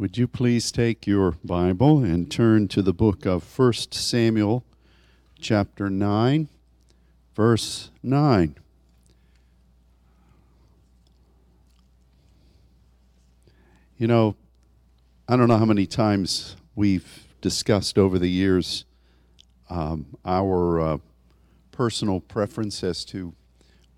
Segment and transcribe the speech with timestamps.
[0.00, 4.64] Would you please take your Bible and turn to the book of 1 Samuel,
[5.38, 6.48] chapter 9,
[7.34, 8.54] verse 9.
[13.98, 14.36] You know,
[15.28, 18.86] I don't know how many times we've discussed over the years
[19.68, 20.98] um, our uh,
[21.72, 23.34] personal preference as to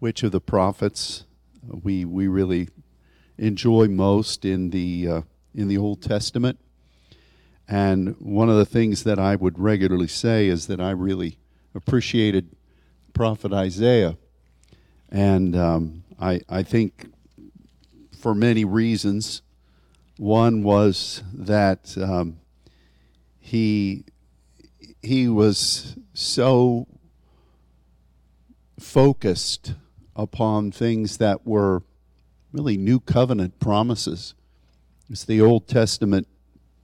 [0.00, 1.26] which of the prophets
[1.62, 2.70] we, we really
[3.38, 5.22] enjoy most in the uh,
[5.54, 6.58] in the Old Testament.
[7.68, 11.38] And one of the things that I would regularly say is that I really
[11.74, 12.54] appreciated
[13.14, 14.16] Prophet Isaiah.
[15.10, 17.12] And um, I, I think
[18.22, 19.42] for many reasons.
[20.16, 22.38] One was that um,
[23.40, 24.04] he,
[25.02, 26.86] he was so
[28.78, 29.74] focused
[30.14, 31.82] upon things that were
[32.52, 34.34] really new covenant promises
[35.12, 36.26] it's the Old Testament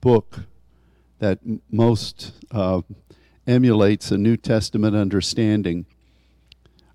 [0.01, 0.41] book
[1.17, 1.39] that
[1.71, 2.81] most uh,
[3.47, 5.87] emulates a New Testament understanding.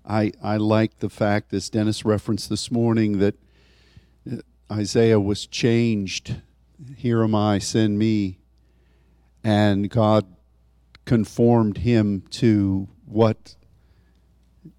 [0.05, 3.35] I, I like the fact, as Dennis referenced this morning, that
[4.31, 4.37] uh,
[4.71, 6.37] Isaiah was changed.
[6.95, 8.39] Here am I, send me.
[9.43, 10.25] And God
[11.03, 13.57] conformed him to what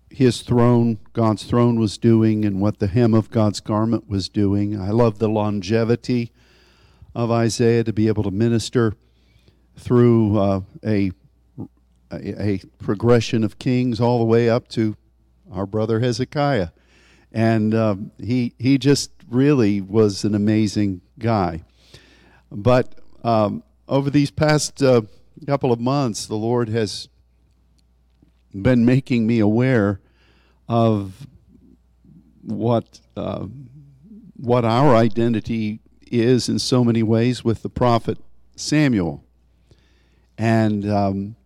[0.09, 4.81] his throne, God's throne, was doing and what the hem of God's garment was doing.
[4.81, 6.33] I love the longevity
[7.17, 8.93] of Isaiah to be able to minister
[9.75, 11.11] through uh, a,
[12.13, 14.99] a, progression of kings all the way up to
[15.51, 16.69] our brother Hezekiah,
[17.33, 21.65] and um, he he just really was an amazing guy.
[22.53, 25.01] But um, over these past uh,
[25.47, 27.09] couple of months, the Lord has
[28.53, 30.01] been making me aware
[30.69, 31.27] of
[32.43, 33.47] what uh,
[34.37, 35.81] what our identity
[36.11, 38.19] is in so many ways with the prophet
[38.55, 39.25] Samuel.
[40.39, 41.37] And um,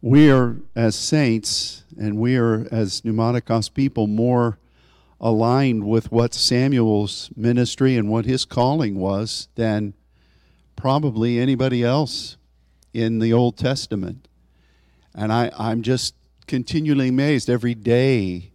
[0.00, 4.58] we are, as saints, and we are, as Pneumaticos people, more
[5.20, 9.94] aligned with what Samuel's ministry and what his calling was than
[10.74, 12.36] probably anybody else
[12.92, 14.26] in the Old Testament.
[15.14, 16.14] And I, I'm just
[16.46, 18.52] continually amazed every day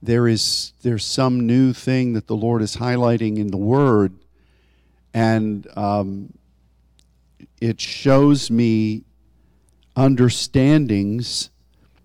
[0.00, 4.14] there is there's some new thing that the Lord is highlighting in the Word
[5.14, 6.32] and um,
[7.60, 9.04] it shows me
[9.96, 11.50] understandings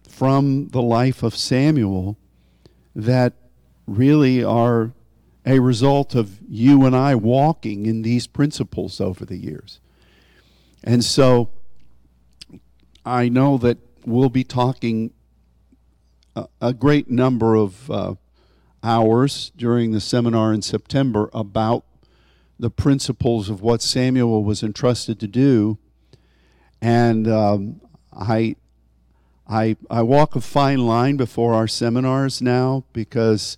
[0.08, 2.18] from the life of Samuel
[2.96, 3.34] that
[3.86, 4.94] really are
[5.46, 9.80] a result of you and I walking in these principles over the years.
[10.84, 11.50] And so
[13.06, 15.12] I know that we'll be talking
[16.35, 18.16] a, a great number of uh,
[18.81, 21.85] hours during the seminar in September about
[22.59, 25.78] the principles of what Samuel was entrusted to do.
[26.81, 27.81] And um,
[28.12, 28.56] I,
[29.47, 33.58] I, I walk a fine line before our seminars now because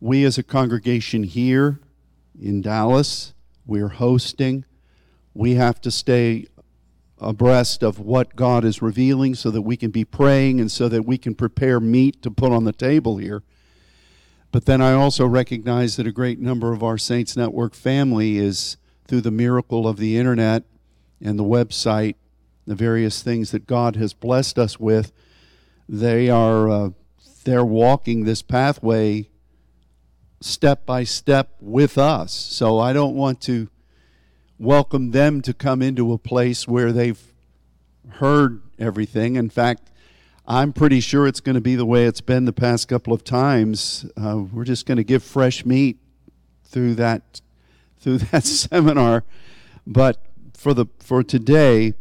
[0.00, 1.80] we as a congregation here
[2.40, 3.32] in Dallas,
[3.66, 4.64] we're hosting.
[5.32, 6.46] We have to stay
[7.18, 11.04] abreast of what God is revealing so that we can be praying and so that
[11.04, 13.42] we can prepare meat to put on the table here.
[14.54, 18.76] But then I also recognize that a great number of our Saints Network family is
[19.08, 20.62] through the miracle of the internet
[21.20, 22.14] and the website,
[22.64, 25.10] the various things that God has blessed us with.
[25.88, 26.90] They are uh,
[27.42, 29.28] they're walking this pathway
[30.40, 32.32] step by step with us.
[32.32, 33.68] So I don't want to
[34.56, 37.20] welcome them to come into a place where they've
[38.08, 39.34] heard everything.
[39.34, 39.90] In fact,
[40.46, 43.24] I'm pretty sure it's going to be the way it's been the past couple of
[43.24, 44.04] times.
[44.14, 45.96] Uh, we're just going to give fresh meat
[46.64, 47.40] through that
[47.98, 49.24] through that seminar.
[49.86, 50.22] But
[50.54, 51.94] for the for today,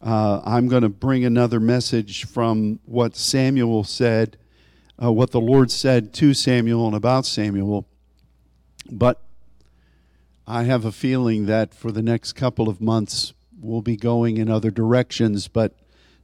[0.00, 4.38] uh, I'm going to bring another message from what Samuel said,
[5.02, 7.86] uh, what the Lord said to Samuel and about Samuel.
[8.90, 9.20] But
[10.46, 14.48] I have a feeling that for the next couple of months we'll be going in
[14.48, 15.76] other directions, but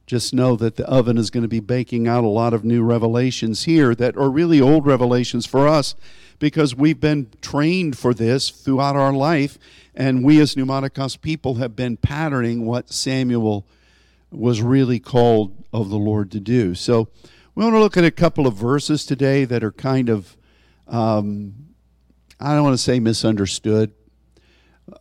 [0.09, 2.81] just know that the oven is going to be baking out a lot of new
[2.81, 5.93] revelations here that are really old revelations for us
[6.39, 9.59] because we've been trained for this throughout our life
[9.93, 13.67] and we as pneumaticos people have been patterning what samuel
[14.31, 16.73] was really called of the lord to do.
[16.73, 17.09] So
[17.53, 20.35] we want to look at a couple of verses today that are kind of
[20.87, 21.53] um,
[22.39, 23.93] i don't want to say misunderstood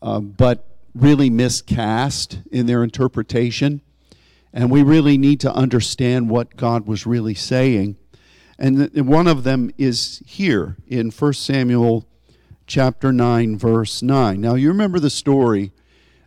[0.03, 3.81] uh, but really miscast in their interpretation
[4.53, 7.97] and we really need to understand what God was really saying.
[8.59, 12.09] And one of them is here in 1 Samuel
[12.67, 14.41] chapter 9, verse 9.
[14.41, 15.73] Now, you remember the story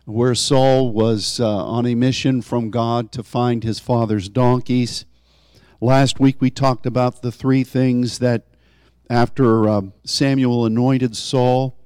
[0.04, 5.04] where Saul was uh, on a mission from God to find his father's donkeys.
[5.80, 8.46] Last week we talked about the three things that,
[9.08, 11.78] after uh, Samuel anointed Saul,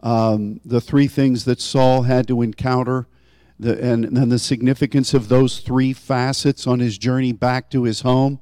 [0.00, 3.08] um, the three things that Saul had to encounter,
[3.58, 8.02] the, and, and the significance of those three facets on his journey back to his
[8.02, 8.40] home.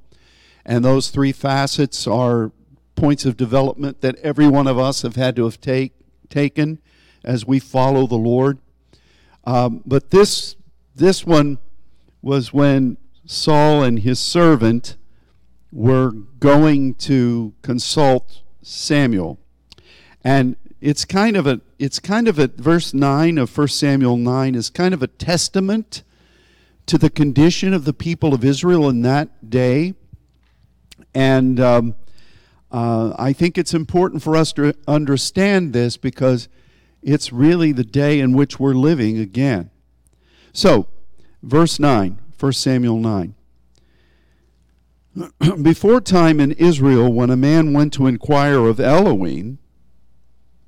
[0.64, 2.52] And those three facets are
[2.94, 5.92] points of development that every one of us have had to have take,
[6.28, 6.80] taken
[7.22, 8.58] as we follow the Lord.
[9.44, 10.56] Um, but this,
[10.94, 11.58] this one
[12.22, 12.96] was when
[13.26, 14.96] Saul and his servant
[15.70, 19.38] were going to consult Samuel.
[20.22, 24.54] And it's kind of a it's kind of a verse 9 of 1 Samuel 9
[24.54, 26.02] is kind of a testament
[26.84, 29.94] to the condition of the people of Israel in that day.
[31.14, 31.94] And um,
[32.70, 36.48] uh, I think it's important for us to understand this because
[37.02, 39.70] it's really the day in which we're living again.
[40.52, 40.88] So,
[41.42, 43.34] verse 9, 1 Samuel 9.
[45.62, 49.60] Before time in Israel, when a man went to inquire of Elohim,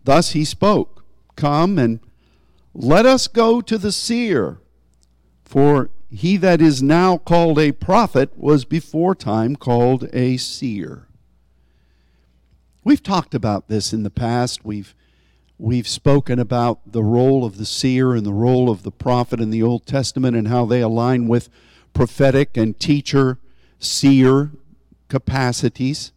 [0.06, 1.04] thus he spoke
[1.36, 2.00] Come and
[2.72, 4.58] let us go to the seer,
[5.44, 11.06] for he that is now called a prophet was before time called a seer.
[12.84, 14.64] We've talked about this in the past.
[14.64, 14.94] We've
[15.58, 19.48] We've spoken about the role of the seer and the role of the prophet in
[19.48, 21.48] the Old Testament and how they align with
[21.94, 23.38] prophetic and teacher,
[23.78, 24.50] seer
[25.08, 26.12] capacities.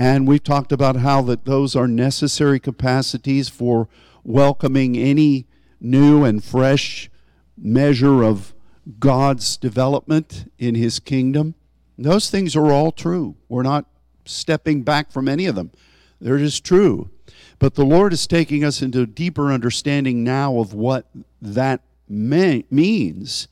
[0.00, 3.88] And we've talked about how that those are necessary capacities for
[4.22, 5.48] welcoming any
[5.80, 7.10] new and fresh
[7.56, 8.54] measure of
[9.00, 11.56] God's development in his kingdom.
[11.98, 13.34] Those things are all true.
[13.48, 13.86] We're not
[14.24, 15.72] stepping back from any of them.
[16.20, 17.10] They're just true.
[17.58, 21.08] But the Lord is taking us into a deeper understanding now of what
[21.42, 23.48] that may, means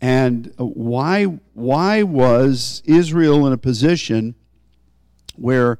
[0.00, 4.34] and why why was Israel in a position
[5.40, 5.78] where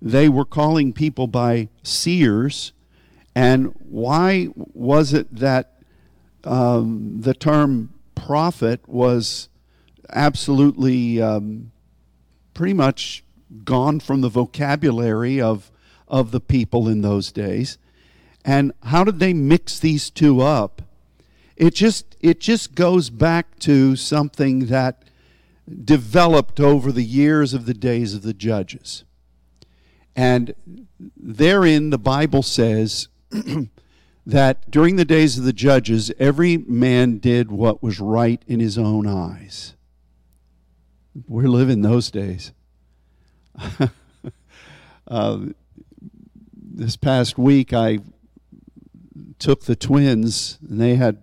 [0.00, 2.72] they were calling people by seers
[3.34, 5.82] and why was it that
[6.44, 9.48] um, the term prophet was
[10.10, 11.70] absolutely um,
[12.54, 13.22] pretty much
[13.64, 15.70] gone from the vocabulary of
[16.08, 17.78] of the people in those days.
[18.44, 20.82] And how did they mix these two up?
[21.56, 25.04] It just it just goes back to something that
[25.84, 29.04] developed over the years of the days of the judges.
[30.16, 30.54] And
[31.16, 33.08] therein the Bible says
[34.26, 38.76] that during the days of the judges, every man did what was right in his
[38.76, 39.74] own eyes.
[41.26, 42.52] We're living those days.
[45.08, 45.38] uh,
[46.52, 47.98] this past week, I
[49.38, 51.18] took the twins, and they had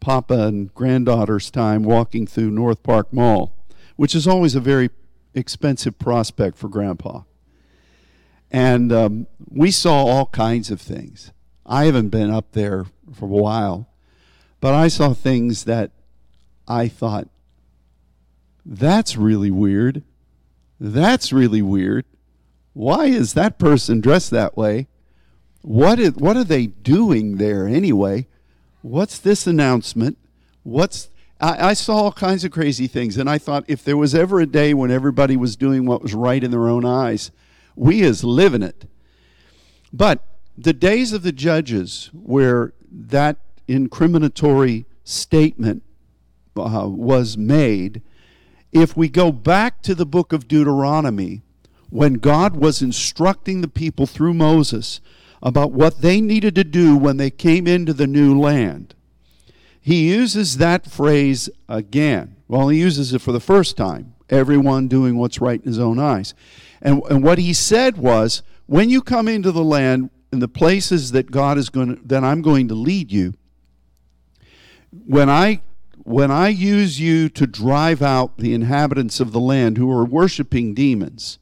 [0.00, 3.55] Papa and granddaughter's time walking through North Park Mall,
[3.96, 4.90] which is always a very
[5.34, 7.22] expensive prospect for Grandpa.
[8.50, 11.32] And um, we saw all kinds of things.
[11.64, 13.88] I haven't been up there for a while,
[14.60, 15.90] but I saw things that
[16.68, 17.28] I thought,
[18.64, 20.02] that's really weird.
[20.78, 22.04] That's really weird.
[22.72, 24.88] Why is that person dressed that way?
[25.62, 28.26] What is, what are they doing there anyway?
[28.82, 30.18] What's this announcement?
[30.62, 31.08] What's
[31.40, 34.40] I, I saw all kinds of crazy things, and I thought if there was ever
[34.40, 37.30] a day when everybody was doing what was right in their own eyes,
[37.74, 38.88] we is living it.
[39.92, 40.24] But
[40.56, 43.38] the days of the judges where that
[43.68, 45.82] incriminatory statement
[46.56, 48.02] uh, was made,
[48.72, 51.42] if we go back to the book of Deuteronomy,
[51.90, 55.00] when God was instructing the people through Moses
[55.42, 58.94] about what they needed to do when they came into the new land,
[59.86, 62.34] he uses that phrase again.
[62.48, 66.00] Well, he uses it for the first time everyone doing what's right in his own
[66.00, 66.34] eyes.
[66.82, 71.12] And, and what he said was when you come into the land, in the places
[71.12, 73.34] that God is going to, that I'm going to lead you,
[75.06, 75.60] when I
[76.02, 80.74] when I use you to drive out the inhabitants of the land who are worshiping
[80.74, 81.38] demons,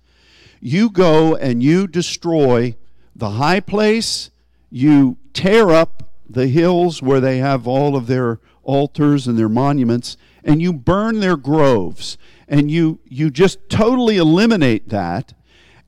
[0.61, 2.77] you go and you destroy
[3.17, 4.29] the high place,
[4.71, 10.16] you tear up the hills where they have all of their altars and their monuments,
[10.43, 15.35] and you burn their groves, and you, you just totally eliminate that,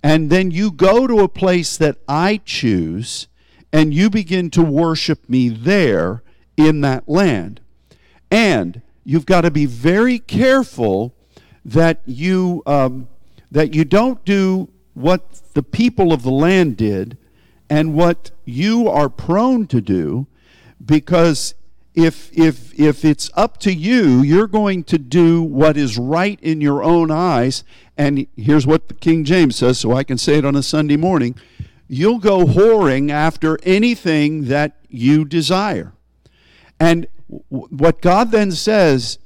[0.03, 3.29] and then you go to a place that I choose,
[3.73, 6.23] and you begin to worship me there
[6.57, 7.61] in that land.
[8.31, 11.15] And you've got to be very careful
[11.65, 12.63] that you.
[12.67, 13.09] Um,
[13.51, 17.17] that you don't do what the people of the land did
[17.69, 20.27] and what you are prone to do
[20.85, 21.55] because
[21.95, 26.61] if if if it's up to you, you're going to do what is right in
[26.61, 27.65] your own eyes.
[27.97, 30.99] And here's what the King James says, so I can say it on a Sunday
[30.99, 31.35] morning.
[31.89, 35.95] You'll go whoring after anything that you desire.
[36.79, 37.07] And
[37.49, 39.19] what God then says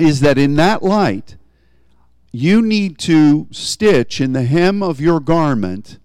[0.00, 1.36] is that in that light,
[2.32, 5.98] you need to stitch in the hem of your garment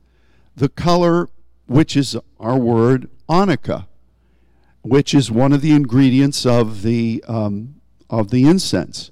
[0.55, 1.29] the color,
[1.65, 3.85] which is our word, onycha
[4.83, 7.75] which is one of the ingredients of the um,
[8.09, 9.09] of the incense.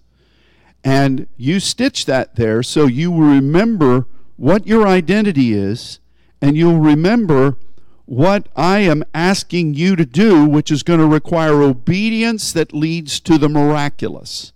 [0.84, 4.06] And you stitch that there so you remember
[4.36, 6.00] what your identity is,
[6.42, 7.58] and you'll remember
[8.06, 13.20] what I am asking you to do, which is going to require obedience that leads
[13.22, 14.52] to the miraculous.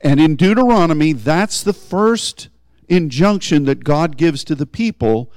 [0.00, 2.48] And in Deuteronomy, that's the first
[2.88, 5.30] injunction that God gives to the people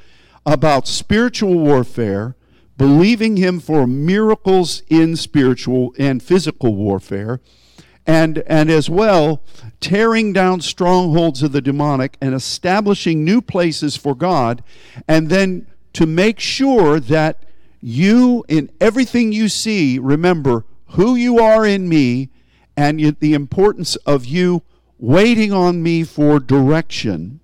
[0.49, 2.35] about spiritual warfare
[2.75, 7.39] believing him for miracles in spiritual and physical warfare,
[8.07, 9.43] and, and as well
[9.79, 14.63] tearing down strongholds of the demonic and establishing new places for God,
[15.07, 17.43] and then to make sure that
[17.79, 22.29] you, in everything you see, remember who you are in me
[22.75, 24.63] and the importance of you
[24.97, 27.39] waiting on me for direction.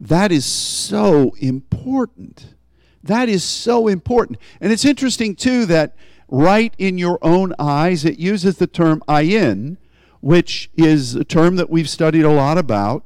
[0.00, 2.54] That is so important.
[3.02, 4.38] That is so important.
[4.60, 5.94] And it's interesting, too, that
[6.28, 9.76] right in your own eyes, it uses the term ayin,
[10.20, 13.04] which is a term that we've studied a lot about.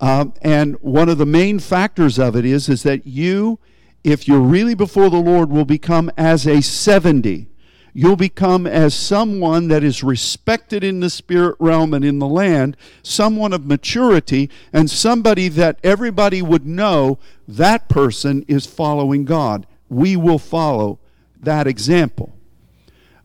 [0.00, 3.58] Um, and one of the main factors of it is, is that you,
[4.02, 7.49] if you're really before the Lord, will become as a 70
[7.92, 12.76] you'll become as someone that is respected in the spirit realm and in the land,
[13.02, 19.66] someone of maturity, and somebody that everybody would know that person is following God.
[19.88, 20.98] We will follow
[21.40, 22.32] that example.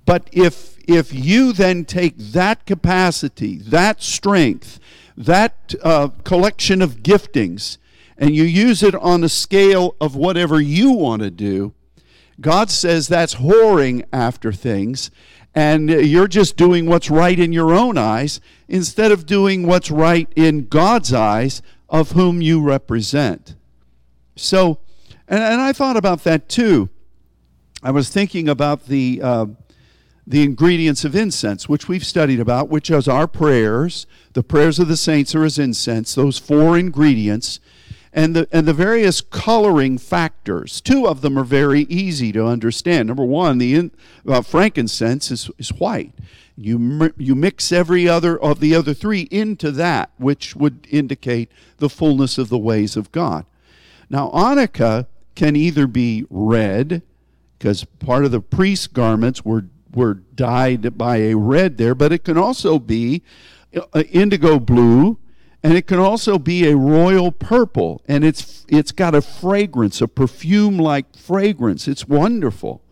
[0.06, 4.80] But if if you then take that capacity, that strength,
[5.18, 7.78] that uh, collection of giftings,
[8.18, 11.74] and you use it on a scale of whatever you want to do,
[12.40, 15.10] God says that's whoring after things,
[15.54, 20.28] and you're just doing what's right in your own eyes instead of doing what's right
[20.36, 23.56] in God's eyes of whom you represent.
[24.36, 24.80] So,
[25.28, 26.90] and, and I thought about that too.
[27.82, 29.22] I was thinking about the.
[29.24, 29.46] Uh,
[30.28, 34.08] the ingredients of incense, which we've studied about, which is our prayers.
[34.34, 37.60] The prayers of the saints are as incense, those four ingredients
[38.16, 40.80] and the, and the various coloring factors.
[40.80, 43.08] Two of them are very easy to understand.
[43.10, 43.92] Number one, the in,
[44.26, 46.14] uh, frankincense is, is white.
[46.58, 51.90] You, you mix every other of the other three into that, which would indicate the
[51.90, 53.46] fullness of the ways of God.
[54.10, 57.02] Now, onycha can either be red,
[57.60, 62.24] because part of the priest's garments were, were dyed by a red there, but it
[62.24, 63.24] can also be
[63.76, 65.18] uh, indigo blue,
[65.66, 70.08] and it can also be a royal purple and it's it's got a fragrance a
[70.08, 71.88] perfume like fragrance.
[71.88, 72.84] It's wonderful.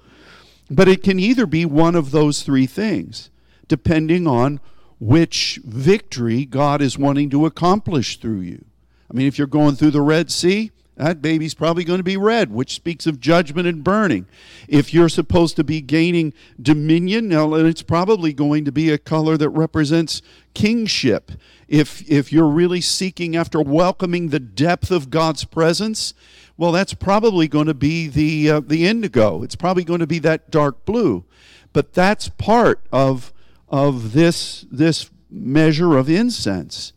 [0.72, 3.30] But it can either be one of those three things
[3.68, 4.60] depending on
[5.00, 8.66] which victory God is wanting to accomplish through you.
[9.08, 12.18] I mean if you're going through the red sea that baby's probably going to be
[12.18, 14.28] red, which speaks of judgment and burning.
[14.68, 19.36] If you're supposed to be gaining dominion, now it's probably going to be a color
[19.38, 20.22] that represents
[20.54, 21.32] kingship.
[21.68, 26.14] If, if you're really seeking after welcoming the depth of God's presence,
[26.58, 29.42] well, that's probably going to be the, uh, the indigo.
[29.42, 31.26] It's probably going to be that dark blue.
[31.72, 33.34] But that's part of,
[33.68, 36.94] of this, this measure of incense.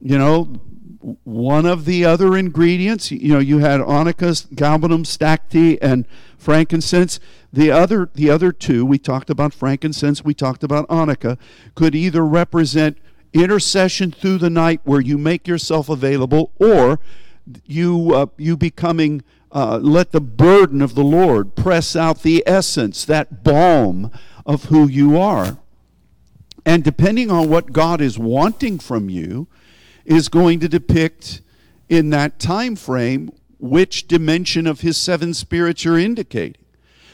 [0.00, 0.60] You know,
[1.24, 6.06] one of the other ingredients, you know, you had onycha, galbanum, stacte, and
[6.38, 7.20] frankincense.
[7.52, 11.38] The other, the other two, we talked about frankincense, we talked about onycha,
[11.74, 12.98] could either represent
[13.32, 17.00] intercession through the night where you make yourself available, or
[17.66, 23.04] you uh, you becoming uh, let the burden of the Lord press out the essence,
[23.04, 24.10] that balm
[24.46, 25.58] of who you are.
[26.64, 29.48] And depending on what God is wanting from you,
[30.04, 31.42] is going to depict
[31.88, 36.62] in that time frame which dimension of his seven spirits you're indicating.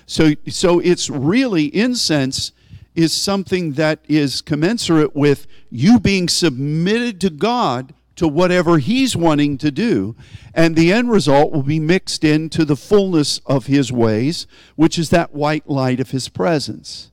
[0.06, 2.52] So, so it's really incense
[2.94, 9.58] is something that is commensurate with you being submitted to God to whatever He's wanting
[9.58, 10.16] to do,
[10.52, 15.10] and the end result will be mixed into the fullness of His ways, which is
[15.10, 17.12] that white light of His presence.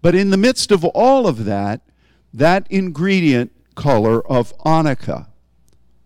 [0.00, 1.82] But in the midst of all of that,
[2.32, 5.28] that ingredient color of onycha.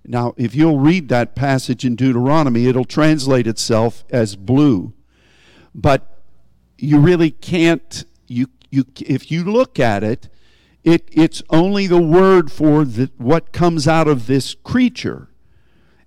[0.04, 4.94] Now, if you'll read that passage in Deuteronomy, it'll translate itself as blue.
[5.74, 6.22] But
[6.78, 10.28] you really can't you you, if you look at it,
[10.84, 15.28] it, it's only the word for the, what comes out of this creature.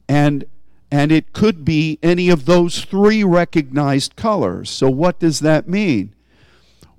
[0.08, 0.46] And,
[0.89, 4.70] and it could be any of those three recognized colors.
[4.70, 6.13] So, what does that mean?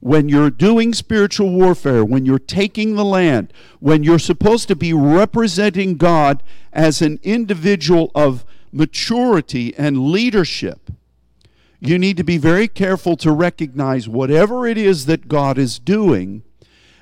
[0.02, 4.92] When you're doing spiritual warfare, when you're taking the land, when you're supposed to be
[4.92, 6.42] representing God
[6.72, 10.90] as an individual of maturity and leadership,
[11.78, 16.42] you need to be very careful to recognize whatever it is that God is doing,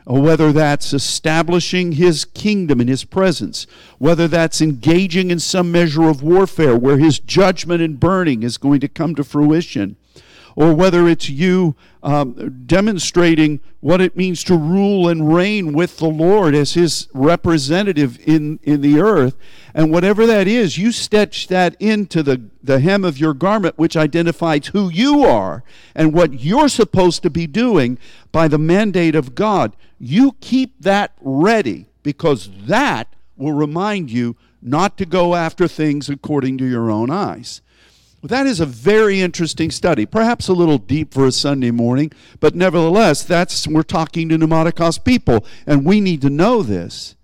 [0.07, 3.66] uh, whether that's establishing His kingdom and His presence,
[3.97, 8.80] whether that's engaging in some measure of warfare where His judgment and burning is going
[8.80, 9.97] to come to fruition,
[10.57, 16.09] or whether it's you um, demonstrating what it means to rule and reign with the
[16.09, 19.37] Lord as His representative in, in the earth.
[19.75, 23.97] And whatever that is, you stitch that into the, the hem of your garment, which
[23.97, 25.62] identifies who you are
[25.95, 27.99] and what you're supposed to be doing
[28.33, 29.76] by the mandate of God.
[29.99, 36.59] You keep that ready because that will remind you not to go after things according
[36.59, 37.62] to your own eyes.
[38.22, 42.54] That is a very interesting study, perhaps a little deep for a Sunday morning, but
[42.54, 47.16] nevertheless, that's we're talking to pneumaticos people, and we need to know this.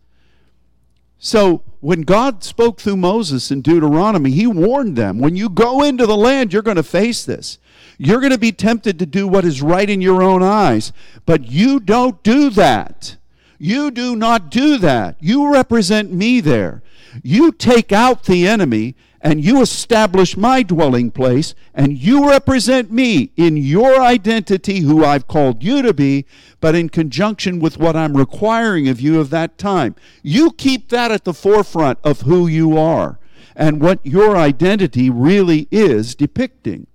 [1.18, 6.06] So, when God spoke through Moses in Deuteronomy, he warned them when you go into
[6.06, 7.58] the land, you're going to face this.
[7.98, 10.92] You're going to be tempted to do what is right in your own eyes,
[11.24, 13.16] but you don't do that.
[13.58, 15.16] You do not do that.
[15.20, 16.82] You represent me there.
[17.22, 23.32] You take out the enemy and you establish my dwelling place, and you represent me
[23.36, 26.26] in your identity, who I've called you to be,
[26.60, 29.94] but in conjunction with what I'm requiring of you of that time.
[30.22, 33.18] You keep that at the forefront of who you are
[33.54, 36.86] and what your identity really is depicting.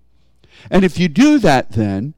[0.69, 2.13] And if you do that, then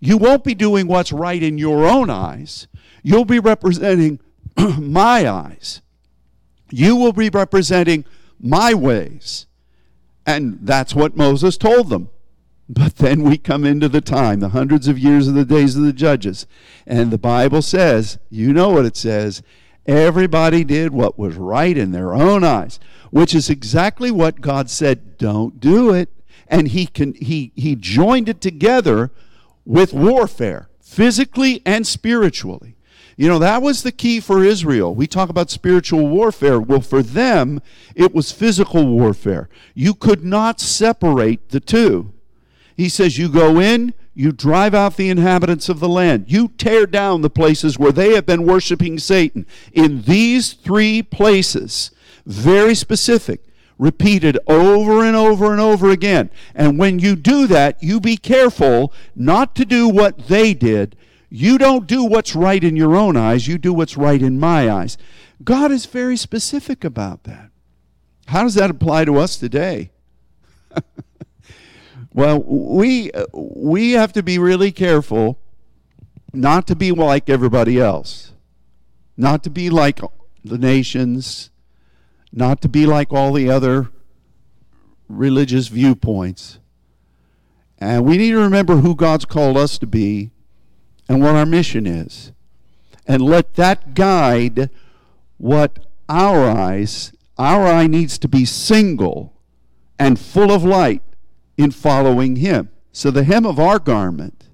[0.00, 2.68] you won't be doing what's right in your own eyes.
[3.02, 4.20] You'll be representing
[4.78, 5.80] my eyes.
[6.70, 8.04] You will be representing
[8.40, 9.46] my ways.
[10.26, 12.10] And that's what Moses told them.
[12.68, 15.84] But then we come into the time, the hundreds of years of the days of
[15.84, 16.46] the judges.
[16.86, 19.42] And the Bible says, you know what it says,
[19.86, 25.16] everybody did what was right in their own eyes, which is exactly what God said,
[25.16, 26.08] don't do it.
[26.48, 29.10] And he can he he joined it together
[29.64, 32.75] with warfare, physically and spiritually.
[33.16, 34.94] You know, that was the key for Israel.
[34.94, 36.60] We talk about spiritual warfare.
[36.60, 37.62] Well, for them,
[37.94, 39.48] it was physical warfare.
[39.74, 42.12] You could not separate the two.
[42.76, 46.86] He says, You go in, you drive out the inhabitants of the land, you tear
[46.86, 49.46] down the places where they have been worshiping Satan.
[49.72, 51.90] In these three places,
[52.26, 53.40] very specific,
[53.78, 56.28] repeated over and over and over again.
[56.54, 60.96] And when you do that, you be careful not to do what they did
[61.28, 64.70] you don't do what's right in your own eyes, you do what's right in my
[64.70, 64.96] eyes.
[65.42, 67.50] God is very specific about that.
[68.26, 69.90] How does that apply to us today?
[72.12, 75.38] well, we, we have to be really careful
[76.32, 78.32] not to be like everybody else,
[79.16, 80.00] not to be like
[80.44, 81.50] the nations,
[82.32, 83.90] not to be like all the other
[85.08, 86.58] religious viewpoints.
[87.78, 90.30] And we need to remember who God's called us to be
[91.08, 92.32] and what our mission is.
[93.06, 94.70] And let that guide
[95.38, 99.34] what our eyes, our eye needs to be single
[99.98, 101.02] and full of light
[101.56, 102.70] in following Him.
[102.92, 104.48] So the hem of our garment,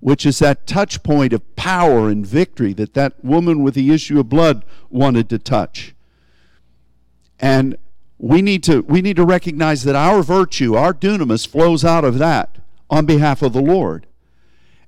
[0.00, 4.18] which is that touch point of power and victory that that woman with the issue
[4.18, 5.94] of blood wanted to touch.
[7.38, 7.76] And
[8.18, 12.18] we need to we need to recognize that our virtue, our dunamis flows out of
[12.18, 12.58] that
[12.90, 14.06] on behalf of the Lord.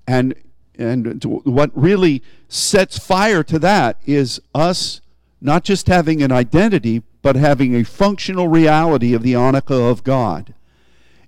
[0.07, 0.35] And
[0.79, 5.01] and what really sets fire to that is us
[5.41, 10.55] not just having an identity, but having a functional reality of the onycha of God.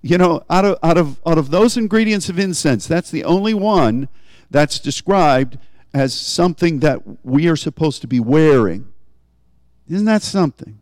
[0.01, 3.55] You know, out of, out of, out of those ingredients of incense, that's the only
[3.55, 4.09] one
[4.51, 5.59] that's described
[5.95, 8.93] as something that we are supposed to be wearing.
[9.89, 10.81] Isn't that something?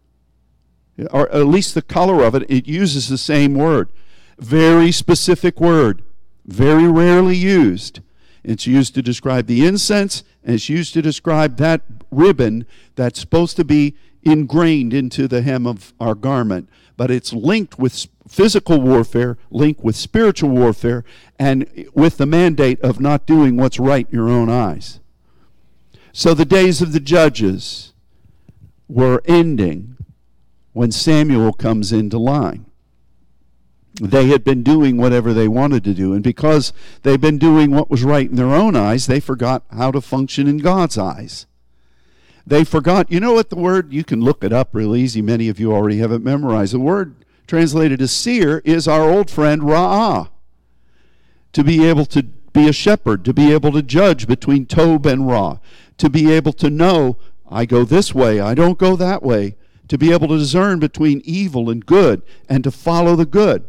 [1.11, 3.91] Or at least the color of it, it uses the same word.
[4.39, 6.03] Very specific word,
[6.47, 8.01] very rarely used.
[8.43, 13.57] It's used to describe the incense, and it's used to describe that ribbon that's supposed
[13.57, 16.69] to be ingrained into the hem of our garment.
[16.97, 21.05] But it's linked with physical warfare, linked with spiritual warfare,
[21.39, 25.01] and with the mandate of not doing what's right in your own eyes.
[26.13, 27.93] So the days of the judges
[28.89, 29.97] were ending
[30.73, 32.67] when Samuel comes into line.
[33.95, 36.13] They had been doing whatever they wanted to do.
[36.13, 36.73] And because
[37.03, 40.47] they've been doing what was right in their own eyes, they forgot how to function
[40.47, 41.47] in God's eyes.
[42.47, 45.23] They forgot, you know what the word, you can look it up real easy.
[45.23, 46.73] Many of you already have it memorized.
[46.73, 47.15] The word
[47.47, 50.31] translated as seer is our old friend Ra'ah.
[51.53, 55.27] To be able to be a shepherd, to be able to judge between Tob and
[55.27, 55.59] Ra,
[55.99, 57.17] to be able to know,
[57.49, 59.57] I go this way, I don't go that way,
[59.89, 63.67] to be able to discern between evil and good, and to follow the good.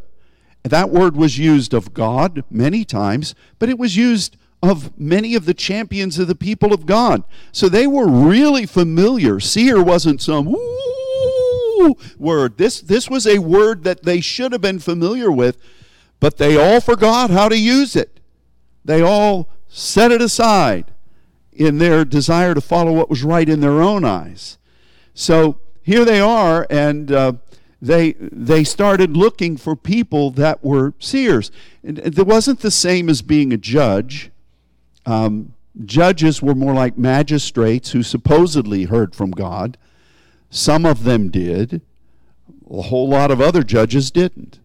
[0.63, 5.45] That word was used of God many times, but it was used of many of
[5.45, 7.24] the champions of the people of God.
[7.52, 9.39] So they were really familiar.
[9.39, 10.56] Seer wasn't some
[12.19, 12.58] word.
[12.58, 15.58] This, this was a word that they should have been familiar with,
[16.19, 18.19] but they all forgot how to use it.
[18.86, 20.91] They all set it aside
[21.52, 24.58] in their desire to follow what was right in their own eyes.
[25.13, 27.34] So here they are, and uh,
[27.82, 31.52] they they started looking for people that were seers.
[31.84, 34.30] And it wasn't the same as being a judge.
[35.06, 39.78] Um, judges were more like magistrates who supposedly heard from God.
[40.52, 41.82] Some of them did.
[42.70, 44.60] A whole lot of other judges didn't.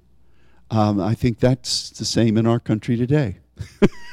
[0.70, 3.38] Um, I think that's the same in our country today.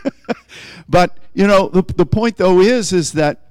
[0.87, 3.49] but you know, the, the point though is is that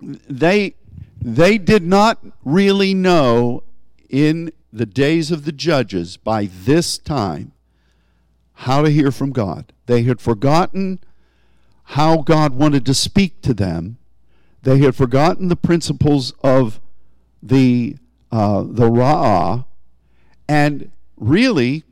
[0.00, 0.74] they
[1.20, 3.62] they did not really know
[4.08, 7.52] in the days of the judges by this time
[8.52, 9.72] how to hear from God.
[9.86, 10.98] They had forgotten
[11.84, 13.98] how God wanted to speak to them.
[14.62, 16.80] They had forgotten the principles of
[17.42, 17.96] the
[18.30, 19.64] uh, the Ra'ah,
[20.46, 21.84] and really,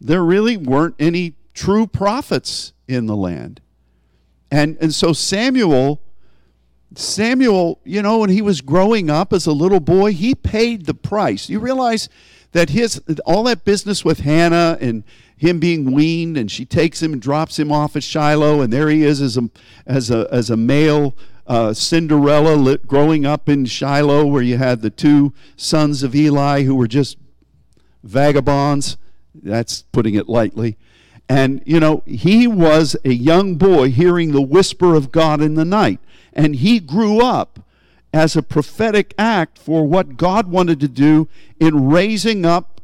[0.00, 3.60] there really weren't any true prophets in the land.
[4.50, 6.00] And and so Samuel
[6.98, 10.94] Samuel, you know, when he was growing up as a little boy, he paid the
[10.94, 11.48] price.
[11.48, 12.08] You realize
[12.52, 15.04] that his all that business with Hannah and
[15.36, 18.88] him being weaned, and she takes him and drops him off at Shiloh, and there
[18.88, 19.50] he is as a
[19.86, 24.82] as a as a male uh, Cinderella lit, growing up in Shiloh, where you had
[24.82, 27.16] the two sons of Eli who were just
[28.02, 28.96] vagabonds.
[29.34, 30.76] That's putting it lightly.
[31.28, 35.64] And, you know, he was a young boy hearing the whisper of God in the
[35.64, 35.98] night.
[36.32, 37.60] And he grew up
[38.12, 42.80] as a prophetic act for what God wanted to do in raising up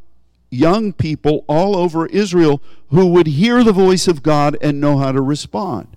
[0.50, 5.12] young people all over Israel who would hear the voice of God and know how
[5.12, 5.88] to respond.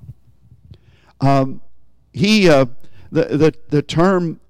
[1.21, 1.61] Um,
[2.11, 2.65] he, uh,
[3.11, 4.41] the, the, the term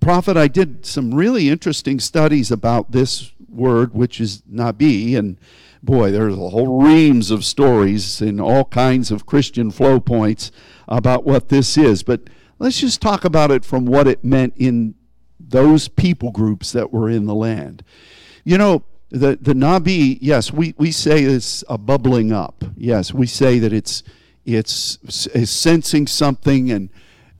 [0.00, 5.38] prophet, I did some really interesting studies about this word, which is nabi, and
[5.82, 10.50] boy, there's a whole reams of stories in all kinds of Christian flow points
[10.88, 12.02] about what this is.
[12.02, 12.22] But
[12.58, 14.94] let's just talk about it from what it meant in
[15.38, 17.84] those people groups that were in the land.
[18.44, 22.64] You know, the, the Nabi, yes, we, we say it's a bubbling up.
[22.76, 24.02] Yes, we say that it's,
[24.44, 24.98] it's,
[25.34, 26.90] it's sensing something, and,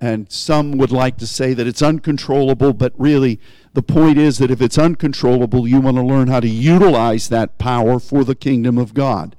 [0.05, 3.41] and some would like to say that it's uncontrollable, but really,
[3.73, 7.57] the point is that if it's uncontrollable, you want to learn how to utilize that
[7.57, 9.35] power for the kingdom of God.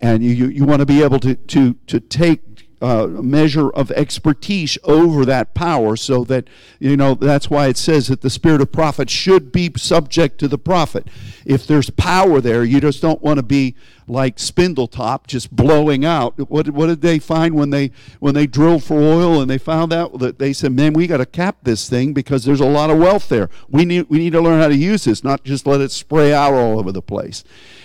[0.00, 2.49] And you, you want to be able to, to, to take
[2.80, 8.08] uh, measure of expertise over that power so that you know that's why it says
[8.08, 11.06] that the spirit of prophet should be subject to the prophet.
[11.44, 13.74] If there's power there you just don't want to be
[14.08, 16.38] like spindletop just blowing out.
[16.50, 19.92] What, what did they find when they when they drilled for oil and they found
[19.92, 22.88] out that they said man we got to cap this thing because there's a lot
[22.88, 23.50] of wealth there.
[23.68, 26.32] We need we need to learn how to use this not just let it spray
[26.32, 27.44] out all over the place.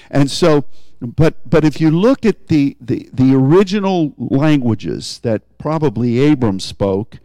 [0.10, 0.66] And so
[1.00, 7.20] but but if you look at the, the, the original languages that probably Abram spoke,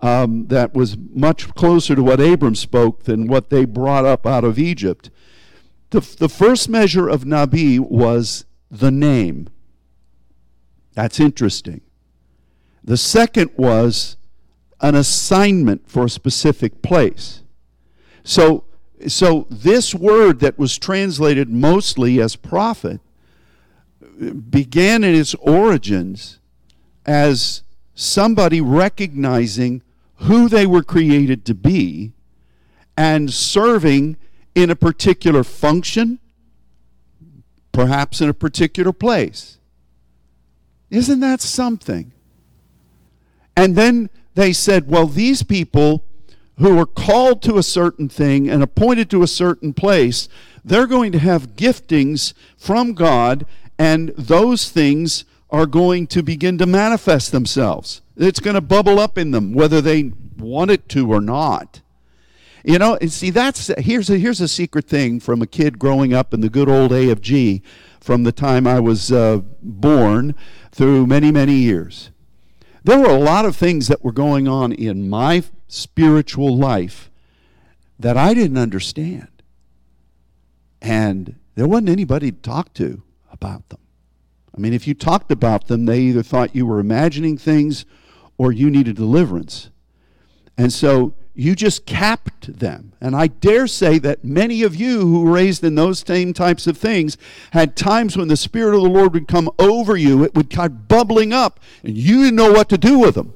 [0.00, 4.44] um, that was much closer to what Abram spoke than what they brought up out
[4.44, 5.10] of Egypt.
[5.90, 9.48] The, the first measure of Nabi was the name.
[10.94, 11.80] That's interesting.
[12.82, 14.16] The second was
[14.80, 17.42] an assignment for a specific place.
[18.22, 18.64] So,
[19.06, 23.00] so this word that was translated mostly as prophet
[24.02, 26.38] uh, began in its origins
[27.06, 27.62] as
[27.94, 29.82] somebody recognizing
[30.16, 32.12] who they were created to be
[32.96, 34.16] and serving
[34.54, 36.18] in a particular function,
[37.72, 39.58] perhaps in a particular place.
[40.90, 42.12] Isn't that something?
[43.56, 46.04] And then they said, well, these people
[46.58, 50.28] who are called to a certain thing and appointed to a certain place,
[50.64, 53.44] they're going to have giftings from God
[53.78, 58.02] and those things are going to begin to manifest themselves.
[58.16, 61.80] It's going to bubble up in them, whether they want it to or not.
[62.64, 66.14] You know, and see, that's here's a, here's a secret thing from a kid growing
[66.14, 67.62] up in the good old A of G
[68.00, 70.34] from the time I was uh, born
[70.72, 72.10] through many, many years.
[72.82, 77.10] There were a lot of things that were going on in my spiritual life
[77.98, 79.28] that I didn't understand.
[80.82, 83.80] And there wasn't anybody to talk to about them.
[84.56, 87.84] I mean, if you talked about them, they either thought you were imagining things
[88.38, 89.70] or you needed deliverance.
[90.56, 92.92] And so you just capped them.
[93.00, 96.66] And I dare say that many of you who were raised in those same types
[96.68, 97.16] of things
[97.50, 100.84] had times when the Spirit of the Lord would come over you, it would come
[100.86, 103.34] bubbling up, and you didn't know what to do with them.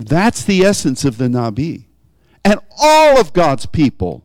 [0.00, 1.84] That's the essence of the Nabi.
[2.44, 4.24] And all of God's people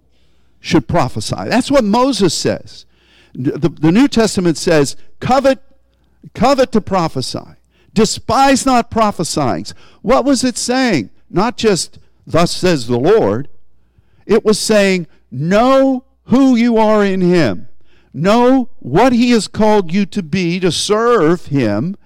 [0.61, 1.35] should prophesy.
[1.47, 2.85] That's what Moses says.
[3.33, 5.59] The, the New Testament says, covet,
[6.33, 7.55] covet to prophesy.
[7.93, 9.65] Despise not prophesying.
[10.01, 11.09] What was it saying?
[11.29, 13.49] Not just, thus says the Lord.
[14.25, 17.67] It was saying, know who you are in Him.
[18.13, 21.97] Know what He has called you to be, to serve Him,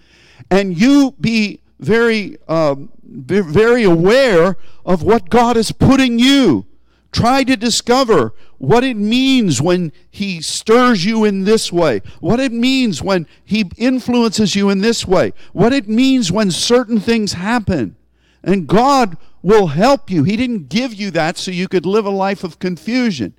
[0.50, 6.66] and you be very, um, very aware of what God is putting you.
[7.12, 12.52] Try to discover what it means when He stirs you in this way, what it
[12.52, 17.96] means when He influences you in this way, what it means when certain things happen.
[18.44, 20.24] And God will help you.
[20.24, 23.34] He didn't give you that so you could live a life of confusion.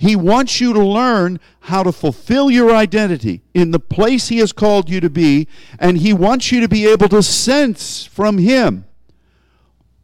[0.00, 4.50] He wants you to learn how to fulfill your identity in the place He has
[4.50, 5.46] called you to be,
[5.78, 8.86] and He wants you to be able to sense from Him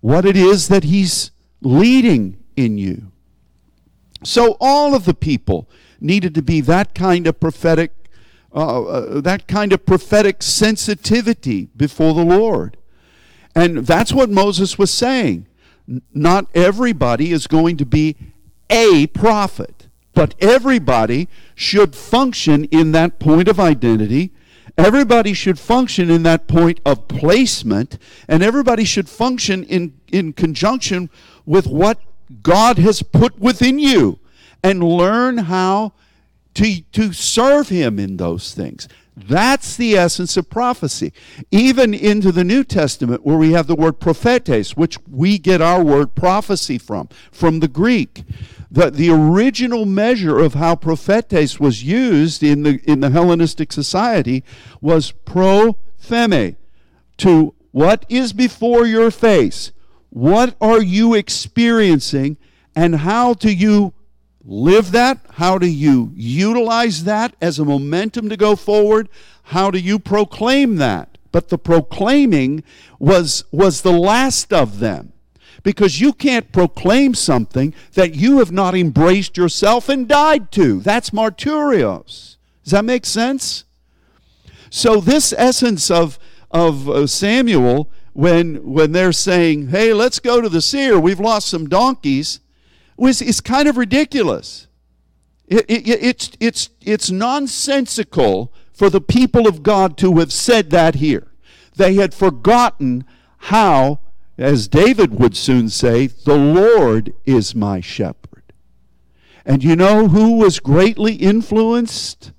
[0.02, 1.30] what it is that He's
[1.62, 3.10] leading in you.
[4.22, 5.66] So, all of the people
[5.98, 7.92] needed to be that kind of prophetic,
[8.54, 12.76] uh, uh, that kind of prophetic sensitivity before the Lord.
[13.54, 15.46] And that's what Moses was saying.
[16.12, 18.16] Not everybody is going to be
[18.68, 19.75] a prophet,
[20.16, 24.32] but everybody should function in that point of identity.
[24.78, 31.10] Everybody should function in that point of placement, and everybody should function in, in conjunction
[31.44, 32.00] with what
[32.42, 34.18] God has put within you
[34.64, 35.92] and learn how
[36.54, 38.88] to, to serve Him in those things.
[39.16, 41.10] That's the essence of prophecy.
[41.50, 45.82] Even into the New Testament, where we have the word prophetes, which we get our
[45.82, 48.24] word prophecy from, from the Greek.
[48.70, 54.44] The, the original measure of how prophetes was used in the, in the Hellenistic society
[54.82, 56.56] was propheme,
[57.16, 59.72] to what is before your face.
[60.10, 62.36] What are you experiencing,
[62.74, 63.94] and how do you
[64.46, 65.18] live that?
[65.32, 69.08] How do you utilize that as a momentum to go forward?
[69.44, 71.18] How do you proclaim that?
[71.32, 72.62] But the proclaiming
[72.98, 75.12] was, was the last of them.
[75.62, 80.80] Because you can't proclaim something that you have not embraced yourself and died to.
[80.80, 82.36] That's martyrios.
[82.62, 83.64] Does that make sense?
[84.70, 86.18] So, this essence of,
[86.50, 91.48] of uh, Samuel, when, when they're saying, hey, let's go to the seer, we've lost
[91.48, 92.40] some donkeys,
[92.96, 94.68] was is kind of ridiculous.
[95.46, 100.96] It, it, it's, it's, it's nonsensical for the people of God to have said that
[100.96, 101.28] here.
[101.76, 103.04] They had forgotten
[103.38, 104.00] how,
[104.36, 108.52] as David would soon say, the Lord is my shepherd.
[109.44, 112.32] And you know who was greatly influenced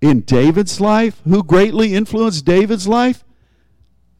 [0.00, 1.20] in David's life?
[1.24, 3.24] Who greatly influenced David's life?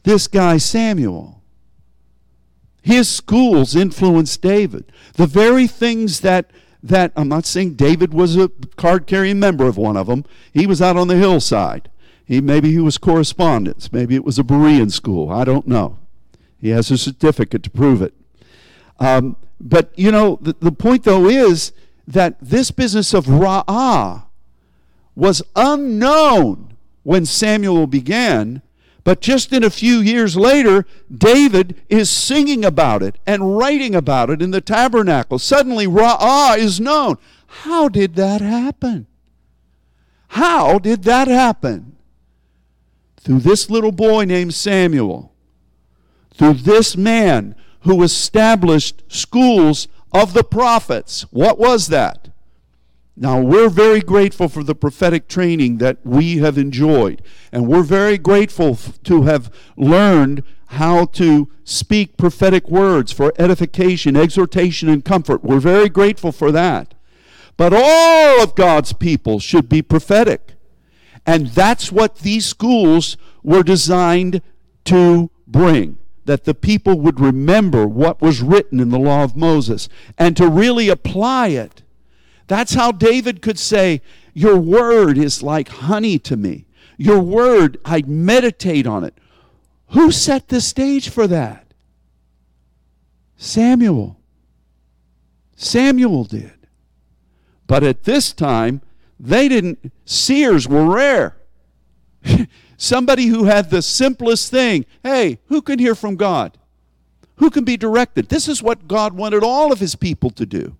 [0.02, 1.37] This guy, Samuel.
[2.88, 4.90] His schools influenced David.
[5.12, 6.50] The very things that
[6.82, 10.24] that I'm not saying David was a card carrying member of one of them.
[10.54, 11.90] He was out on the hillside.
[12.24, 13.92] He maybe he was correspondence.
[13.92, 15.30] Maybe it was a Berean school.
[15.30, 15.98] I don't know.
[16.58, 18.14] He has a certificate to prove it.
[18.98, 21.72] Um, but you know the, the point though is
[22.06, 24.22] that this business of ra'ah
[25.14, 28.62] was unknown when Samuel began
[29.04, 30.84] but just in a few years later,
[31.14, 35.38] David is singing about it and writing about it in the tabernacle.
[35.38, 37.16] Suddenly, Ra'ah is known.
[37.46, 39.06] How did that happen?
[40.28, 41.96] How did that happen?
[43.16, 45.32] Through this little boy named Samuel,
[46.34, 51.22] through this man who established schools of the prophets.
[51.30, 52.27] What was that?
[53.20, 58.16] Now, we're very grateful for the prophetic training that we have enjoyed, and we're very
[58.16, 65.42] grateful f- to have learned how to speak prophetic words for edification, exhortation, and comfort.
[65.42, 66.94] We're very grateful for that.
[67.56, 70.52] But all of God's people should be prophetic.
[71.26, 74.42] And that's what these schools were designed
[74.84, 75.98] to bring.
[76.24, 80.46] that the people would remember what was written in the law of Moses and to
[80.46, 81.82] really apply it.
[82.48, 84.02] That's how David could say,
[84.34, 86.66] Your word is like honey to me.
[86.96, 89.14] Your word, I meditate on it.
[89.90, 91.72] Who set the stage for that?
[93.36, 94.18] Samuel.
[95.54, 96.54] Samuel did.
[97.66, 98.82] But at this time,
[99.20, 101.36] they didn't, seers were rare.
[102.76, 106.56] Somebody who had the simplest thing hey, who can hear from God?
[107.36, 108.28] Who can be directed?
[108.28, 110.76] This is what God wanted all of his people to do.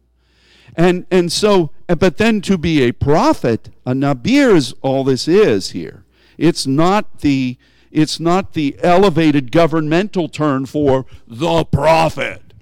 [0.79, 5.27] And, and so, eh, but then to be a prophet, a nabir is all this
[5.27, 6.05] is here.
[6.39, 7.59] It's not the,
[7.91, 12.55] it's not the elevated governmental term for the prophet.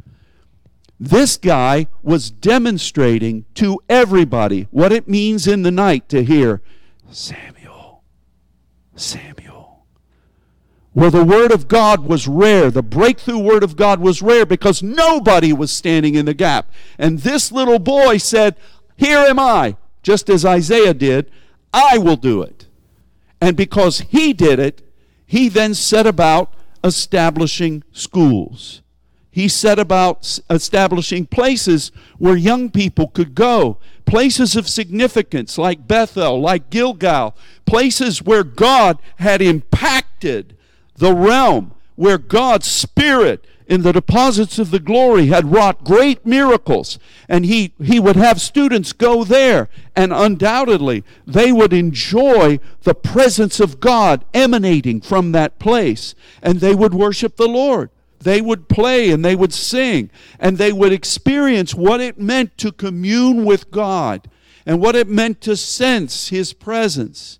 [0.98, 6.62] This guy was demonstrating to everybody what it means in the night to hear
[7.10, 8.02] Samuel,
[8.94, 9.45] Samuel.
[10.96, 14.82] Where the Word of God was rare, the breakthrough Word of God was rare because
[14.82, 16.70] nobody was standing in the gap.
[16.98, 18.56] And this little boy said,
[18.96, 21.30] Here am I, just as Isaiah did,
[21.70, 22.66] I will do it.
[23.42, 24.80] And because he did it,
[25.26, 26.50] he then set about
[26.82, 28.80] establishing schools
[29.36, 36.40] he set about establishing places where young people could go, places of significance like Bethel,
[36.40, 40.55] like Gilgal, places where God had impacted
[40.96, 46.98] the realm, where God's Spirit in the deposits of the glory had wrought great miracles.
[47.28, 53.58] And he, he would have students go there, and undoubtedly they would enjoy the presence
[53.58, 57.90] of God emanating from that place, and they would worship the Lord
[58.26, 62.72] they would play and they would sing and they would experience what it meant to
[62.72, 64.28] commune with God
[64.66, 67.38] and what it meant to sense His presence.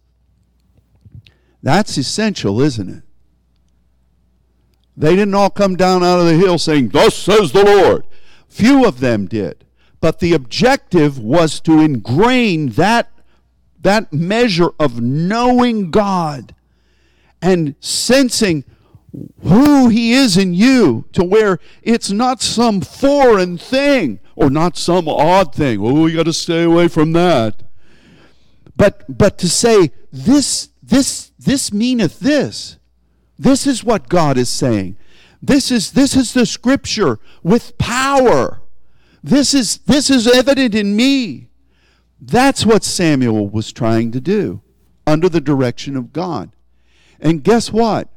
[1.62, 3.03] That's essential, isn't it?
[4.96, 8.04] They didn't all come down out of the hill saying, Thus says the Lord.
[8.48, 9.64] Few of them did.
[10.00, 13.11] But the objective was to ingrain that,
[13.80, 16.54] that measure of knowing God
[17.42, 18.64] and sensing
[19.42, 25.09] who he is in you to where it's not some foreign thing or not some
[25.09, 25.80] odd thing.
[25.80, 27.62] Oh, we got to stay away from that.
[28.76, 32.76] But but to say this this this meaneth this.
[33.38, 34.96] This is what God is saying.
[35.42, 38.62] This is this is the scripture with power.
[39.22, 41.49] This is this is evident in me.
[42.20, 44.62] That's what Samuel was trying to do
[45.07, 46.51] under the direction of God.
[47.20, 48.09] And guess what?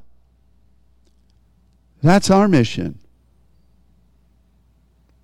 [2.01, 2.99] That's our mission.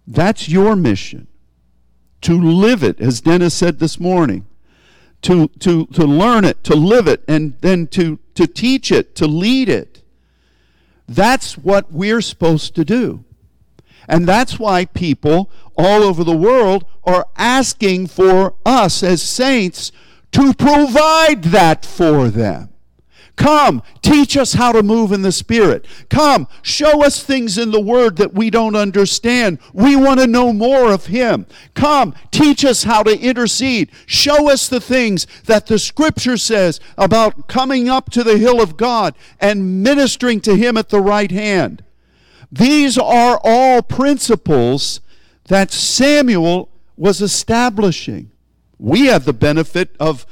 [0.05, 1.27] That's your mission.
[2.21, 4.45] To live it, as Dennis said this morning.
[5.25, 9.25] To, to, to learn it, to live it, and then to, to teach it, to
[9.25, 10.03] lead it.
[11.07, 13.25] That's what we're supposed to do.
[14.07, 19.91] And that's why people all over the world are asking for us as saints
[20.33, 22.69] to provide that for them.
[23.35, 25.85] Come, teach us how to move in the Spirit.
[26.09, 29.59] Come, show us things in the Word that we don't understand.
[29.73, 31.45] We want to know more of Him.
[31.73, 33.91] Come, teach us how to intercede.
[34.05, 38.77] Show us the things that the Scripture says about coming up to the hill of
[38.77, 41.83] God and ministering to Him at the right hand.
[42.51, 45.01] These are all principles
[45.47, 48.31] that Samuel was establishing.
[48.79, 50.25] We have the benefit of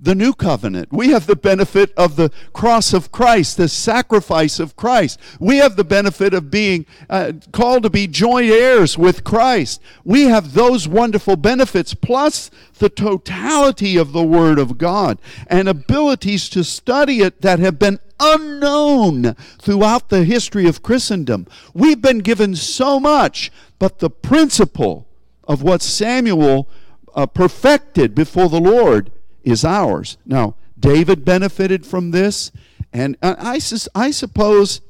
[0.00, 0.92] the new covenant.
[0.92, 5.20] We have the benefit of the cross of Christ, the sacrifice of Christ.
[5.38, 9.80] We have the benefit of being uh, called to be joint heirs with Christ.
[10.04, 16.48] We have those wonderful benefits, plus the totality of the Word of God and abilities
[16.50, 21.46] to study it that have been unknown throughout the history of Christendom.
[21.74, 25.06] We've been given so much, but the principle
[25.44, 26.68] of what Samuel
[27.14, 29.12] uh, perfected before the Lord
[29.46, 30.18] is ours.
[30.26, 32.52] Now, David benefited from this,
[32.92, 33.60] and uh, I,
[33.94, 34.82] I suppose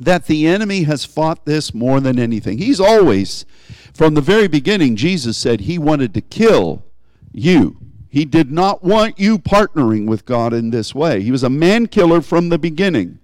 [0.00, 2.58] that the enemy has fought this more than anything.
[2.58, 3.44] He's always,
[3.92, 6.84] from the very beginning, Jesus said he wanted to kill
[7.32, 7.76] you.
[8.08, 11.20] He did not want you partnering with God in this way.
[11.22, 13.18] He was a man killer from the beginning.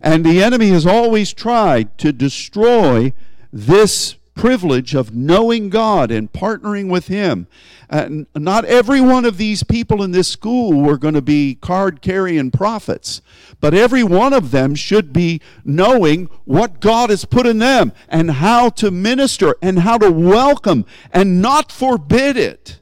[0.00, 3.12] And the enemy has always tried to destroy
[3.52, 7.46] this privilege of knowing God and partnering with Him.
[7.90, 12.00] Uh, not every one of these people in this school were going to be card
[12.00, 13.20] carrying prophets,
[13.60, 18.30] but every one of them should be knowing what God has put in them and
[18.30, 22.80] how to minister and how to welcome and not forbid it,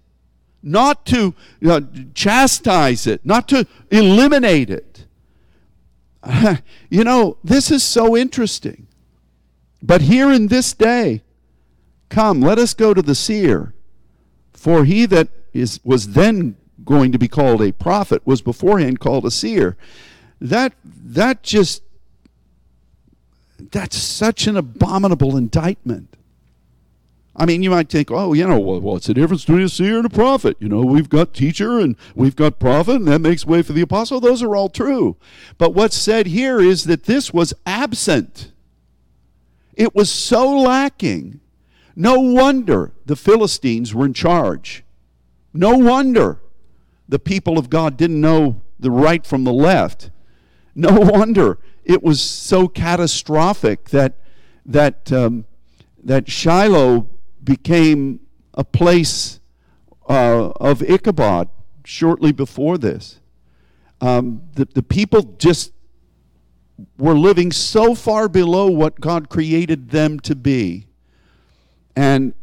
[0.62, 1.34] not to
[2.14, 5.06] chastise it, not to eliminate it.
[6.90, 8.86] you know, this is so interesting.
[9.82, 11.22] But here in this day,
[12.10, 13.72] come, let us go to the seer.
[14.52, 19.24] For he that is, was then going to be called a prophet was beforehand called
[19.24, 19.76] a seer.
[20.40, 21.82] That, that just,
[23.58, 26.16] that's such an abominable indictment.
[27.36, 29.96] I mean, you might think, oh, you know, well, what's the difference between a seer
[29.96, 30.56] and a prophet?
[30.58, 33.80] You know, we've got teacher and we've got prophet, and that makes way for the
[33.80, 34.20] apostle.
[34.20, 35.16] Those are all true.
[35.56, 38.52] But what's said here is that this was absent.
[39.74, 41.40] It was so lacking.
[42.00, 44.84] No wonder the Philistines were in charge.
[45.52, 46.40] No wonder
[47.06, 50.10] the people of God didn't know the right from the left.
[50.74, 54.14] No wonder it was so catastrophic that
[54.64, 55.44] that um,
[56.02, 57.06] that Shiloh
[57.44, 58.20] became
[58.54, 59.38] a place
[60.08, 61.50] uh, of Ichabod
[61.84, 63.20] shortly before this.
[64.00, 65.74] Um, the, the people just
[66.96, 70.86] were living so far below what God created them to be.
[71.96, 72.34] And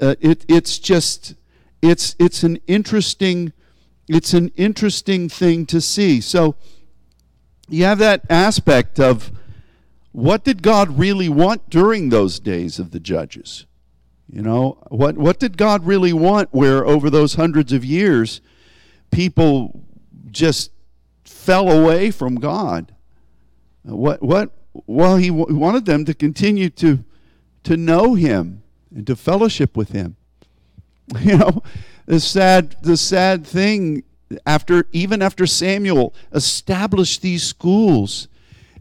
[0.00, 1.34] uh, it, it's just,
[1.82, 3.52] it's, it's an interesting,
[4.08, 6.20] it's an interesting thing to see.
[6.20, 6.56] So
[7.68, 9.32] you have that aspect of
[10.12, 13.66] what did God really want during those days of the judges?
[14.30, 18.40] You know, what, what did God really want where over those hundreds of years
[19.10, 19.84] people
[20.30, 20.70] just
[21.24, 22.94] fell away from God?
[23.82, 24.50] What, what,
[24.86, 27.04] well, he w- wanted them to continue to,
[27.64, 28.63] to know him
[28.94, 30.16] and to fellowship with him.
[31.20, 31.62] You know,
[32.06, 34.04] the sad, the sad thing
[34.46, 38.28] after, even after Samuel established these schools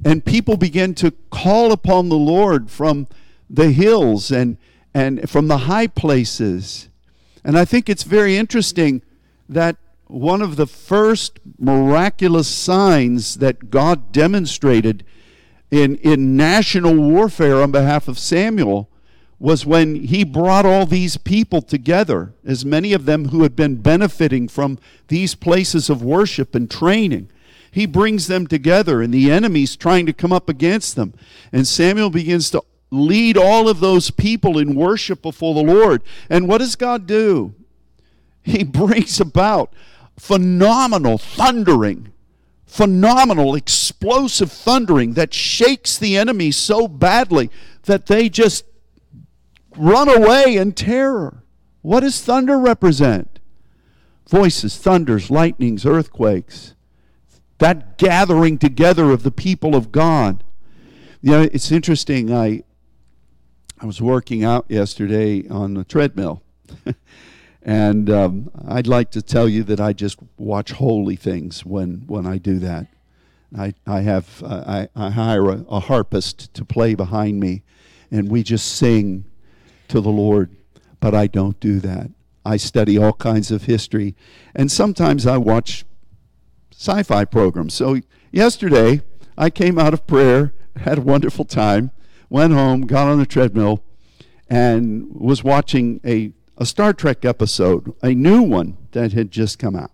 [0.05, 3.07] and people began to call upon the Lord from
[3.49, 4.57] the hills and,
[4.93, 6.89] and from the high places.
[7.43, 9.01] And I think it's very interesting
[9.47, 15.03] that one of the first miraculous signs that God demonstrated
[15.71, 18.89] in, in national warfare on behalf of Samuel
[19.39, 23.75] was when he brought all these people together, as many of them who had been
[23.75, 27.29] benefiting from these places of worship and training.
[27.71, 31.13] He brings them together, and the enemy's trying to come up against them.
[31.51, 36.03] And Samuel begins to lead all of those people in worship before the Lord.
[36.29, 37.55] And what does God do?
[38.43, 39.73] He brings about
[40.17, 42.13] phenomenal thundering,
[42.65, 47.49] phenomenal explosive thundering that shakes the enemy so badly
[47.83, 48.65] that they just
[49.77, 51.43] run away in terror.
[51.81, 53.39] What does thunder represent?
[54.29, 56.75] Voices, thunders, lightnings, earthquakes.
[57.57, 60.43] That gathering together of the people of God.
[61.21, 62.33] You know, it's interesting.
[62.33, 62.63] I
[63.83, 66.41] I was working out yesterday on the treadmill.
[67.61, 72.25] and um, I'd like to tell you that I just watch holy things when, when
[72.25, 72.87] I do that.
[73.57, 77.63] I, I have uh, I, I hire a, a harpist to play behind me,
[78.09, 79.25] and we just sing
[79.93, 80.49] to the Lord.
[80.99, 82.09] But I don't do that.
[82.43, 84.15] I study all kinds of history,
[84.53, 85.85] and sometimes I watch
[86.71, 87.73] sci-fi programs.
[87.73, 89.01] So yesterday
[89.37, 91.91] I came out of prayer, had a wonderful time,
[92.29, 93.83] went home, got on the treadmill,
[94.49, 99.75] and was watching a, a Star Trek episode, a new one that had just come
[99.75, 99.91] out.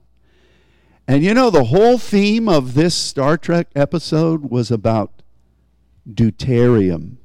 [1.08, 5.22] And you know, the whole theme of this Star Trek episode was about
[6.10, 7.19] deuterium.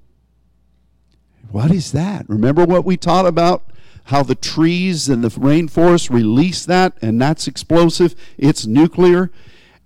[1.54, 2.28] What is that?
[2.28, 3.70] Remember what we taught about?
[4.06, 9.30] How the trees and the rainforest release that, and that's explosive, it's nuclear.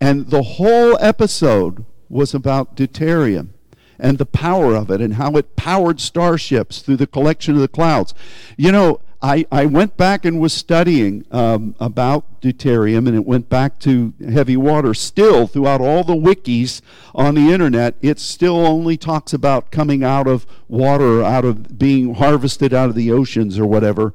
[0.00, 3.50] And the whole episode was about deuterium
[3.98, 7.68] and the power of it and how it powered starships through the collection of the
[7.68, 8.14] clouds.
[8.56, 13.48] You know, I, I went back and was studying um, about deuterium, and it went
[13.48, 14.94] back to heavy water.
[14.94, 16.80] Still, throughout all the wikis
[17.14, 22.14] on the internet, it still only talks about coming out of water, out of being
[22.14, 24.14] harvested out of the oceans or whatever.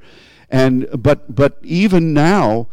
[0.49, 2.67] And but but even now,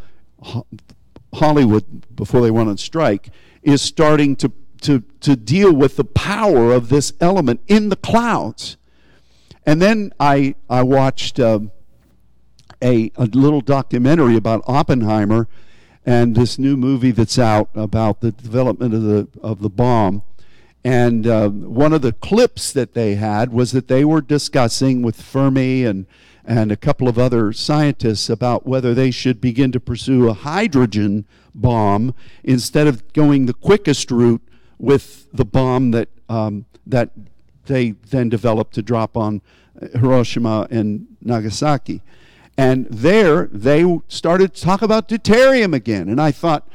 [1.33, 3.29] Hollywood, before they went on strike,
[3.61, 8.77] is starting to to, to deal with the power of this element in the clouds.
[9.65, 11.59] And then I, I watched uh,
[12.81, 15.47] a, a little documentary about Oppenheimer
[16.05, 20.23] and this new movie that's out about the development of the, of the bomb.
[20.83, 25.21] And uh, one of the clips that they had was that they were discussing with
[25.21, 26.07] Fermi and,
[26.43, 31.25] and a couple of other scientists about whether they should begin to pursue a hydrogen
[31.53, 34.41] bomb instead of going the quickest route
[34.79, 37.11] with the bomb that, um, that
[37.67, 39.41] they then developed to drop on
[39.93, 42.01] Hiroshima and Nagasaki.
[42.57, 46.09] And there they started to talk about deuterium again.
[46.09, 46.67] And I thought,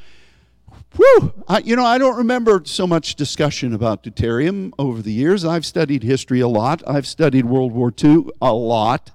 [0.97, 1.35] Whew!
[1.47, 5.45] I, you know, I don't remember so much discussion about deuterium over the years.
[5.45, 6.83] I've studied history a lot.
[6.87, 9.11] I've studied World War II a lot.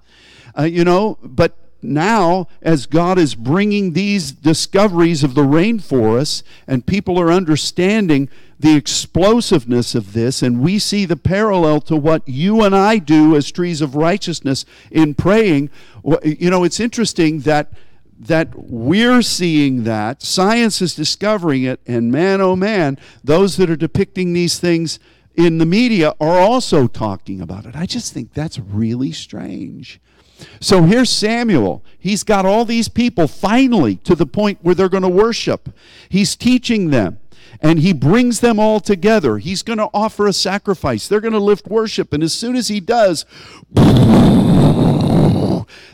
[0.58, 6.86] Uh, you know, but now, as God is bringing these discoveries of the rainforests, and
[6.86, 8.30] people are understanding
[8.60, 13.36] the explosiveness of this, and we see the parallel to what you and I do
[13.36, 15.70] as trees of righteousness in praying.
[16.24, 17.74] You know, it's interesting that
[18.20, 23.76] that we're seeing that science is discovering it and man oh man those that are
[23.76, 25.00] depicting these things
[25.34, 30.00] in the media are also talking about it i just think that's really strange
[30.60, 31.84] so here's Samuel.
[31.98, 35.70] He's got all these people finally to the point where they're going to worship.
[36.10, 37.20] He's teaching them
[37.62, 39.38] and he brings them all together.
[39.38, 41.08] He's going to offer a sacrifice.
[41.08, 42.14] They're going to lift worship.
[42.14, 43.26] And as soon as he does,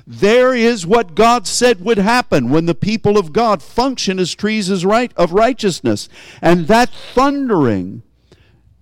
[0.06, 4.70] there is what God said would happen when the people of God function as trees
[4.70, 4.86] of
[5.34, 6.08] righteousness.
[6.41, 8.04] And that thundering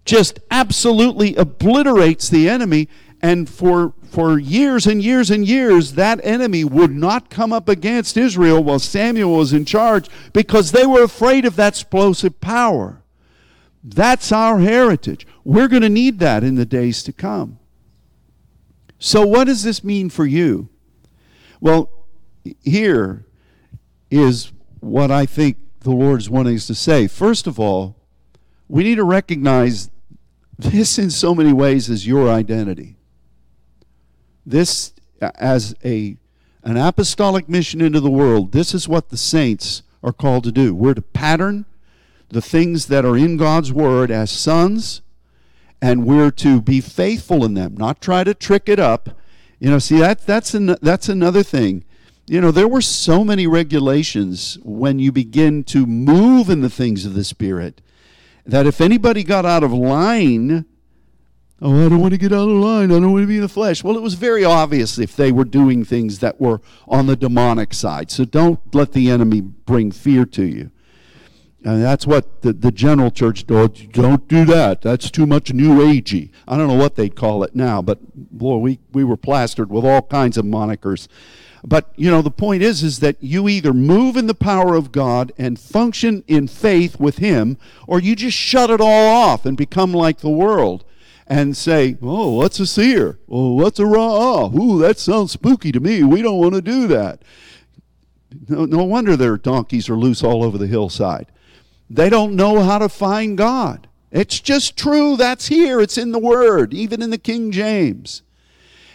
[0.05, 2.88] just absolutely obliterates the enemy.
[3.22, 8.18] And for, for years and years and years, that enemy would not come up against
[8.18, 13.01] Israel while Samuel was in charge because they were afraid of that explosive power.
[13.84, 15.26] That's our heritage.
[15.43, 17.59] We're going to need that in the days to come.
[18.97, 20.70] So, what does this mean for you?
[21.59, 21.91] Well,
[22.63, 23.26] here
[24.09, 27.07] is what I think the Lord is wanting us to say.
[27.07, 27.95] First of all,
[28.68, 29.89] we need to recognize
[30.57, 32.95] this in so many ways as your identity.
[34.46, 36.18] This as a
[36.64, 38.52] an apostolic mission into the world.
[38.52, 40.74] This is what the saints are called to do.
[40.74, 41.66] We're to pattern
[42.30, 45.02] the things that are in God's word as sons
[45.82, 49.10] and we're to be faithful in them, not try to trick it up
[49.60, 51.86] you know, see that that's an, that's another thing.
[52.28, 57.06] You know, there were so many regulations when you begin to move in the things
[57.06, 57.82] of the Spirit
[58.46, 60.66] that if anybody got out of line,
[61.62, 62.91] oh, I don't want to get out of line.
[62.91, 63.84] I don't want to be in the flesh.
[63.84, 67.74] Well, it was very obvious if they were doing things that were on the demonic
[67.74, 68.12] side.
[68.12, 70.72] So don't let the enemy bring fear to you.
[71.64, 73.72] And that's what the, the general church does.
[73.91, 74.84] Don't do that.
[74.84, 76.30] That's too much new agey.
[76.47, 79.84] I don't know what they'd call it now, but boy, we, we were plastered with
[79.84, 81.08] all kinds of monikers.
[81.64, 84.91] But you know, the point is is that you either move in the power of
[84.91, 89.58] God and function in faith with him, or you just shut it all off and
[89.58, 90.86] become like the world
[91.28, 93.19] and say, Oh, what's a seer?
[93.30, 94.47] Oh, what's a raw?
[94.47, 96.03] Ooh, that sounds spooky to me.
[96.03, 97.23] We don't want to do that.
[98.47, 101.28] No, no wonder their donkeys are loose all over the hillside.
[101.89, 103.88] They don't know how to find God.
[104.11, 105.17] It's just true.
[105.17, 105.82] That's here.
[105.82, 108.21] It's in the Word, even in the King James.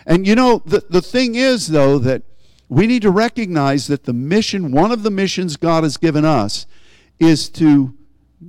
[0.06, 2.22] And you know, the, the thing is, though, that
[2.68, 6.66] we need to recognize that the mission, one of the missions God has given us,
[7.18, 7.94] is to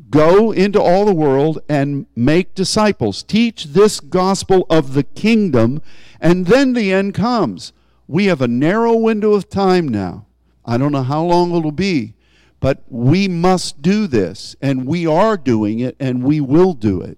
[0.10, 3.24] go into all the world and make disciples.
[3.24, 5.82] Teach this gospel of the kingdom,
[6.20, 7.74] and then the end comes.
[8.08, 10.26] We have a narrow window of time now.
[10.66, 12.16] I don't know how long it'll be,
[12.60, 17.18] but we must do this, and we are doing it, and we will do it.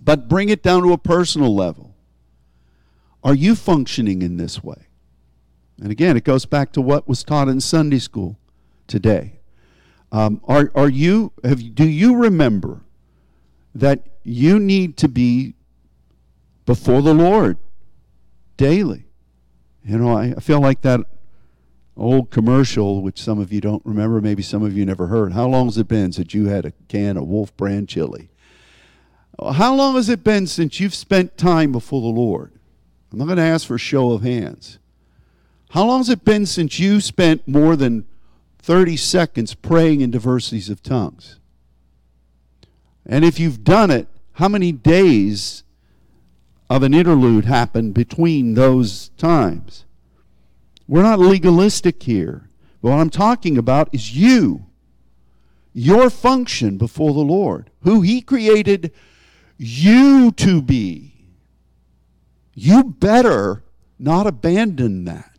[0.00, 1.94] But bring it down to a personal level.
[3.22, 4.86] Are you functioning in this way?
[5.80, 8.38] And again, it goes back to what was taught in Sunday school
[8.86, 9.40] today.
[10.14, 12.82] Um, are, are you, have, do you remember
[13.74, 15.56] that you need to be
[16.66, 17.58] before the Lord
[18.56, 19.06] daily?
[19.84, 21.00] You know, I, I feel like that
[21.96, 25.32] old commercial, which some of you don't remember, maybe some of you never heard.
[25.32, 28.30] How long has it been since you had a can of Wolf brand chili?
[29.40, 32.52] How long has it been since you've spent time before the Lord?
[33.10, 34.78] I'm not going to ask for a show of hands.
[35.70, 38.06] How long has it been since you spent more than
[38.64, 41.38] 30 seconds praying in diversities of tongues?
[43.04, 45.64] And if you've done it, how many days
[46.70, 49.84] of an interlude happened between those times?
[50.88, 52.48] We're not legalistic here.
[52.80, 54.64] But what I'm talking about is you,
[55.74, 58.92] your function before the Lord, who He created
[59.58, 61.12] you to be.
[62.54, 63.62] You better
[63.98, 65.33] not abandon that.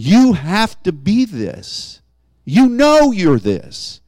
[0.00, 2.02] You have to be this.
[2.44, 4.00] You know you're this.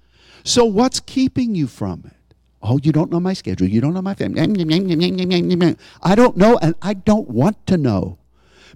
[0.45, 2.37] So what's keeping you from it?
[2.63, 3.67] Oh, you don't know my schedule.
[3.67, 4.41] You don't know my family.
[4.41, 8.19] I don't know, and I don't want to know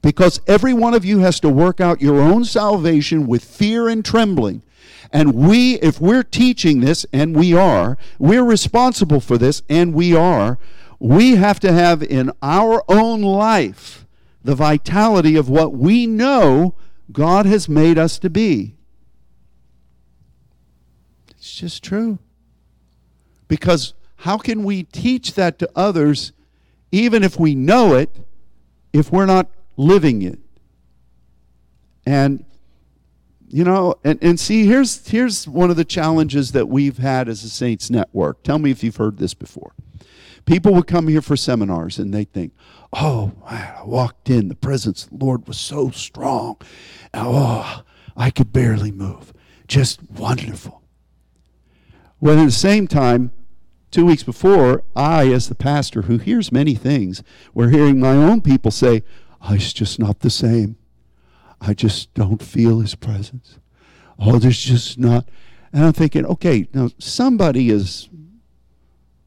[0.03, 4.05] because every one of you has to work out your own salvation with fear and
[4.05, 4.63] trembling.
[5.13, 10.17] And we, if we're teaching this, and we are, we're responsible for this, and we
[10.17, 10.59] are,
[10.99, 14.05] we have to have in our own life
[14.43, 16.75] the vitality of what we know
[17.13, 18.77] God has made us to be.
[21.31, 22.19] It's just true.
[23.49, 26.33] Because how can we teach that to others,
[26.91, 28.11] even if we know it,
[28.93, 30.39] if we're not living it?
[32.07, 32.45] And
[33.49, 37.45] you know, and, and see, here's here's one of the challenges that we've had as
[37.45, 38.43] a Saints Network.
[38.43, 39.73] Tell me if you've heard this before.
[40.45, 42.53] People would come here for seminars and they think,
[42.95, 46.57] oh, man, I walked in, the presence of the Lord was so strong.
[47.13, 47.83] Oh,
[48.17, 49.33] I could barely move.
[49.67, 50.83] Just wonderful.
[52.21, 53.33] Well, at the same time,
[53.91, 57.23] two weeks before, I, as the pastor who hears many things,
[57.53, 59.03] were hearing my own people say,
[59.43, 60.77] oh, it's just not the same.
[61.61, 63.59] I just don't feel his presence.
[64.19, 65.29] Oh, there's just not.
[65.73, 68.09] And I'm thinking, okay, now somebody is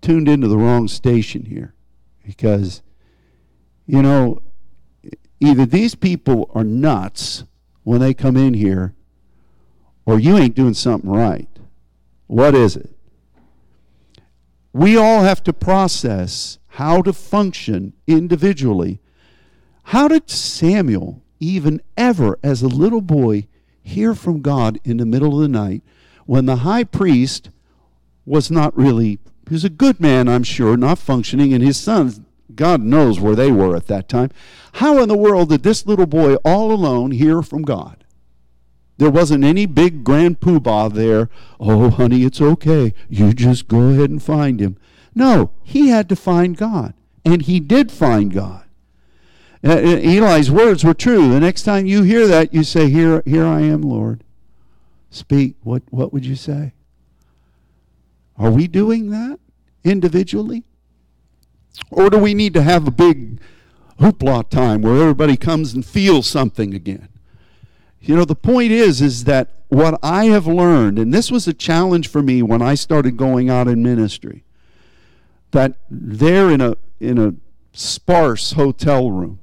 [0.02, 1.74] tuned into the wrong station here
[2.26, 2.82] because,
[3.88, 4.42] you know,
[5.40, 7.46] either these people are nuts
[7.84, 8.94] when they come in here
[10.06, 11.50] or you ain't doing something right.
[12.28, 12.92] What is it?
[14.74, 19.00] We all have to process how to function individually.
[19.84, 23.48] How did Samuel even ever, as a little boy,
[23.82, 25.82] hear from God in the middle of the night
[26.26, 27.50] when the high priest
[28.26, 32.20] was not really, he was a good man, I'm sure, not functioning, and his sons,
[32.58, 34.32] God knows where they were at that time.
[34.74, 38.04] How in the world did this little boy all alone hear from God?
[38.98, 41.30] There wasn't any big grand poobah there.
[41.60, 42.94] Oh, honey, it's okay.
[43.08, 44.78] You just go ahead and find him.
[45.14, 46.94] No, he had to find God.
[47.24, 48.66] And he did find God.
[49.64, 51.30] Uh, uh, Eli's words were true.
[51.30, 54.24] The next time you hear that, you say, Here, here I am, Lord.
[55.10, 55.56] Speak.
[55.64, 56.74] What, what would you say?
[58.38, 59.40] Are we doing that
[59.84, 60.64] individually?
[61.90, 63.40] Or do we need to have a big
[64.00, 67.10] hoopla time where everybody comes and feels something again?
[68.02, 71.54] You know, the point is, is that what I have learned, and this was a
[71.54, 74.44] challenge for me when I started going out in ministry,
[75.52, 77.34] that there in a in a
[77.74, 79.40] sparse hotel room,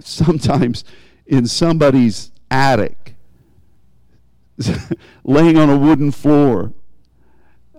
[0.00, 0.84] sometimes
[1.26, 3.14] in somebody's attic,
[5.24, 6.72] laying on a wooden floor.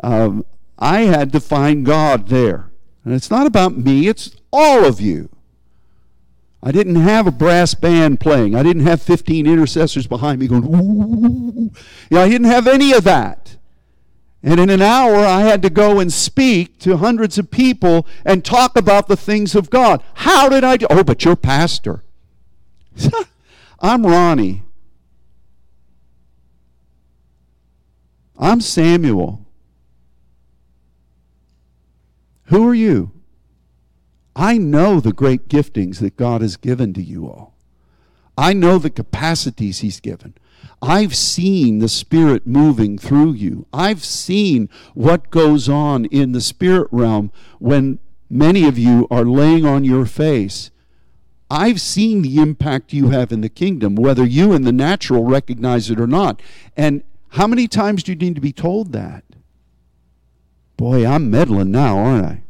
[0.02, 0.46] Um,
[0.78, 2.72] I had to find God there.
[3.06, 5.30] And it's not about me, it's all of you.
[6.64, 8.56] I didn't have a brass band playing.
[8.56, 11.72] I didn't have 15 intercessors behind me going, ooh.
[12.10, 13.58] Know, I didn't have any of that.
[14.42, 18.44] And in an hour, I had to go and speak to hundreds of people and
[18.44, 20.04] talk about the things of God.
[20.16, 20.88] How did I do?
[20.90, 22.04] Oh, but you're pastor.
[23.80, 24.64] I'm Ronnie.
[28.40, 29.45] I'm Samuel.
[32.46, 33.12] Who are you?
[34.36, 37.56] I know the great giftings that God has given to you all.
[38.38, 40.36] I know the capacities He's given.
[40.82, 43.66] I've seen the Spirit moving through you.
[43.74, 49.66] I've seen what goes on in the spirit realm when many of you are laying
[49.66, 50.72] on your face
[51.50, 55.90] I've seen the impact you have in the kingdom, whether you in the natural recognize
[55.90, 56.42] it or not.
[56.76, 59.24] And how many times do you need to be told that?
[60.78, 62.42] Boy, I'm meddling now, aren't I?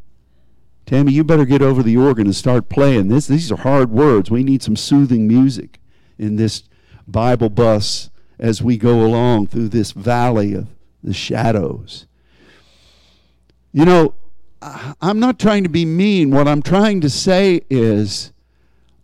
[0.86, 3.08] Tammy, you better get over the organ and start playing.
[3.08, 4.30] This, these are hard words.
[4.30, 5.80] We need some soothing music
[6.18, 6.64] in this
[7.08, 10.68] Bible bus as we go along through this valley of
[11.04, 12.06] the shadows.
[13.72, 14.16] You know,
[14.62, 16.32] I'm not trying to be mean.
[16.32, 18.32] What I'm trying to say is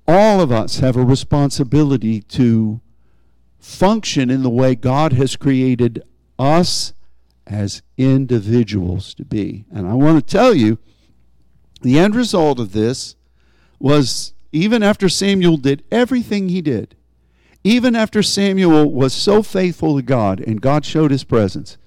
[0.08, 2.82] all of us have a responsibility to
[3.60, 6.04] function in the way God has created
[6.40, 6.94] us
[7.52, 9.66] as individuals to be.
[9.72, 10.80] And I want to tell you,
[11.82, 13.16] the end result of this
[13.80, 16.96] was even after Samuel did everything he did,
[17.64, 21.78] even after Samuel was so faithful to God and God showed his presence,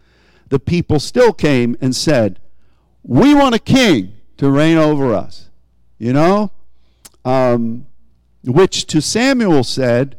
[0.48, 2.40] the people still came and said,
[3.02, 5.48] We want a king to reign over us.
[5.98, 6.52] You know?
[7.24, 7.86] Um,
[8.44, 10.18] which to Samuel said,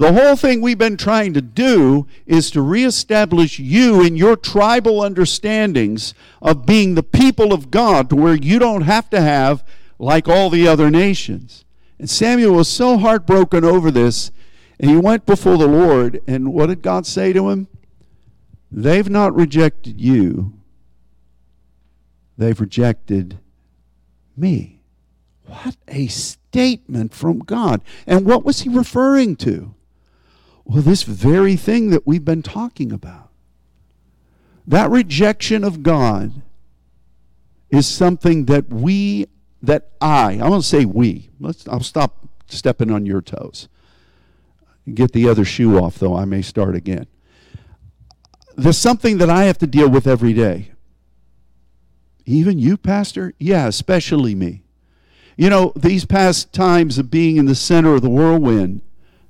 [0.00, 5.02] The whole thing we've been trying to do is to reestablish you in your tribal
[5.02, 9.62] understandings of being the people of God to where you don't have to have
[9.98, 11.66] like all the other nations.
[11.98, 14.30] And Samuel was so heartbroken over this,
[14.78, 17.68] and he went before the Lord, and what did God say to him?
[18.72, 20.54] They've not rejected you,
[22.38, 23.38] they've rejected
[24.34, 24.80] me.
[25.44, 27.82] What a statement from God.
[28.06, 29.74] And what was he referring to?
[30.70, 33.30] Well, this very thing that we've been talking about.
[34.68, 36.42] That rejection of God
[37.70, 39.26] is something that we,
[39.60, 43.68] that I, I'm going to say we, Let's, I'll stop stepping on your toes.
[44.94, 47.08] Get the other shoe off, though, I may start again.
[48.56, 50.70] there's something that I have to deal with every day.
[52.26, 53.34] Even you, Pastor?
[53.40, 54.62] Yeah, especially me.
[55.36, 58.82] You know, these past times of being in the center of the whirlwind,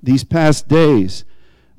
[0.03, 1.24] these past days,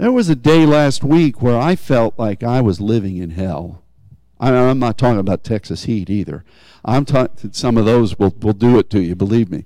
[0.02, 3.84] there was a day last week where I felt like I was living in hell.
[4.40, 6.44] I, am not talking about Texas heat either.
[6.84, 9.64] I'm talking, some of those will, will do it to you, believe me.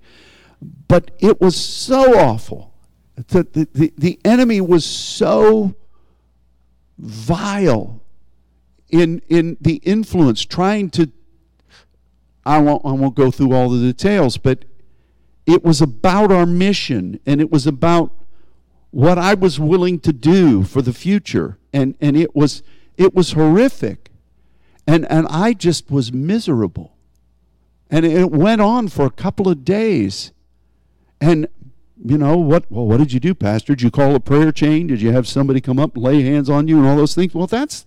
[0.89, 2.73] But it was so awful.
[3.15, 5.73] The, the, the, the enemy was so
[6.97, 8.01] vile
[8.89, 11.13] in, in the influence, trying to
[12.45, 14.65] I won't, I won't go through all the details, but
[15.47, 18.11] it was about our mission and it was about
[18.95, 21.57] what I was willing to do for the future.
[21.73, 22.63] And, and it was
[22.95, 24.09] it was horrific.
[24.87, 26.95] And and I just was miserable.
[27.89, 30.31] And it went on for a couple of days.
[31.19, 31.49] And
[32.01, 33.75] you know what well what did you do, Pastor?
[33.75, 34.87] Did you call a prayer chain?
[34.87, 37.35] Did you have somebody come up and lay hands on you and all those things?
[37.35, 37.85] Well that's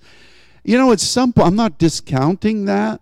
[0.63, 3.01] you know, at some point I'm not discounting that.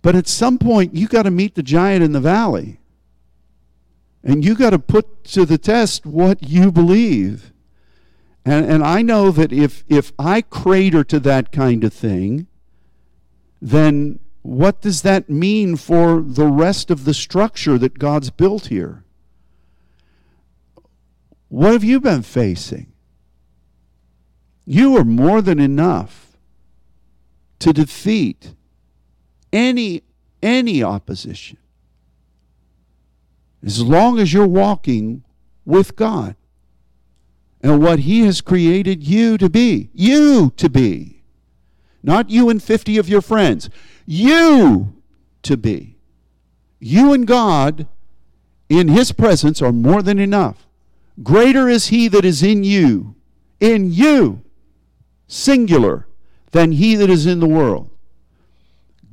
[0.00, 2.78] But at some point, you got to meet the giant in the valley.
[4.22, 7.52] And you got to put to the test what you believe.
[8.44, 12.46] And, and I know that if, if I crater to that kind of thing,
[13.60, 19.04] then what does that mean for the rest of the structure that God's built here?
[21.48, 22.92] What have you been facing?
[24.64, 26.36] You are more than enough
[27.58, 28.54] to defeat
[29.52, 30.02] any
[30.42, 31.58] any opposition
[33.64, 35.24] as long as you're walking
[35.64, 36.36] with God
[37.60, 41.22] and what he has created you to be you to be
[42.02, 43.68] not you and 50 of your friends
[44.06, 44.94] you
[45.42, 45.96] to be
[46.78, 47.86] you and God
[48.68, 50.66] in his presence are more than enough
[51.22, 53.16] greater is he that is in you
[53.60, 54.42] in you
[55.26, 56.06] singular
[56.52, 57.90] than he that is in the world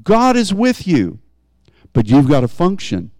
[0.06, 1.20] God is with you,
[1.92, 3.12] but you've got to function.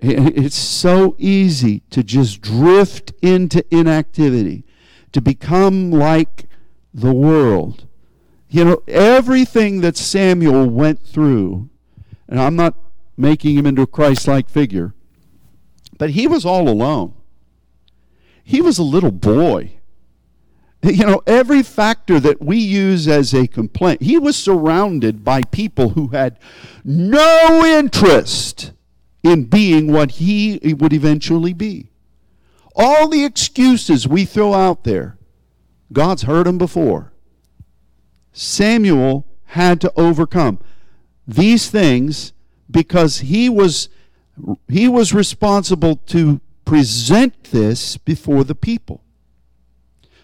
[0.00, 4.64] It's so easy to just drift into inactivity,
[5.12, 6.46] to become like
[6.94, 7.86] the world.
[8.48, 11.68] You know, everything that Samuel went through,
[12.28, 12.76] and I'm not
[13.16, 14.94] making him into a Christ like figure,
[15.98, 17.14] but he was all alone.
[18.44, 19.72] He was a little boy.
[20.80, 25.88] You know, every factor that we use as a complaint, he was surrounded by people
[25.90, 26.38] who had
[26.84, 28.70] no interest
[29.22, 31.90] in being what he would eventually be.
[32.74, 35.18] All the excuses we throw out there,
[35.92, 37.12] God's heard them before.
[38.32, 40.60] Samuel had to overcome
[41.26, 42.32] these things
[42.70, 43.88] because he was
[44.68, 49.02] he was responsible to present this before the people.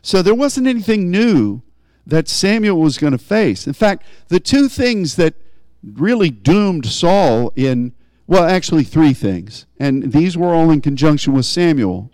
[0.03, 1.63] So there wasn't anything new
[2.07, 3.67] that Samuel was going to face.
[3.67, 5.35] In fact, the two things that
[5.83, 7.95] really doomed Saul in,
[8.27, 12.11] well, actually, three things, and these were all in conjunction with Samuel.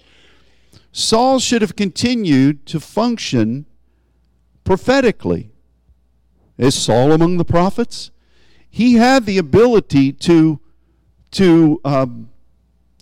[0.92, 3.66] Saul should have continued to function
[4.64, 5.52] prophetically.
[6.58, 8.10] Is Saul among the prophets?
[8.68, 10.60] He had the ability to,
[11.32, 12.30] to, um,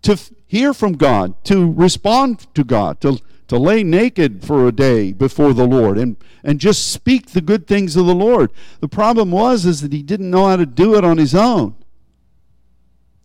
[0.02, 5.12] to hear from God, to respond to God, to to lay naked for a day
[5.12, 8.52] before the Lord and, and just speak the good things of the Lord.
[8.80, 11.74] The problem was is that he didn't know how to do it on his own.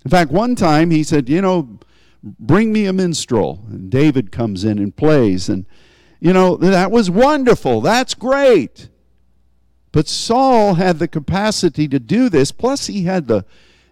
[0.06, 1.80] In fact, one time he said, you know,
[2.24, 3.66] bring me a minstrel.
[3.70, 5.50] And David comes in and plays.
[5.50, 5.66] And,
[6.20, 7.82] you know, that was wonderful.
[7.82, 8.90] That's great.
[9.92, 12.52] But Saul had the capacity to do this.
[12.52, 13.46] Plus, he had the,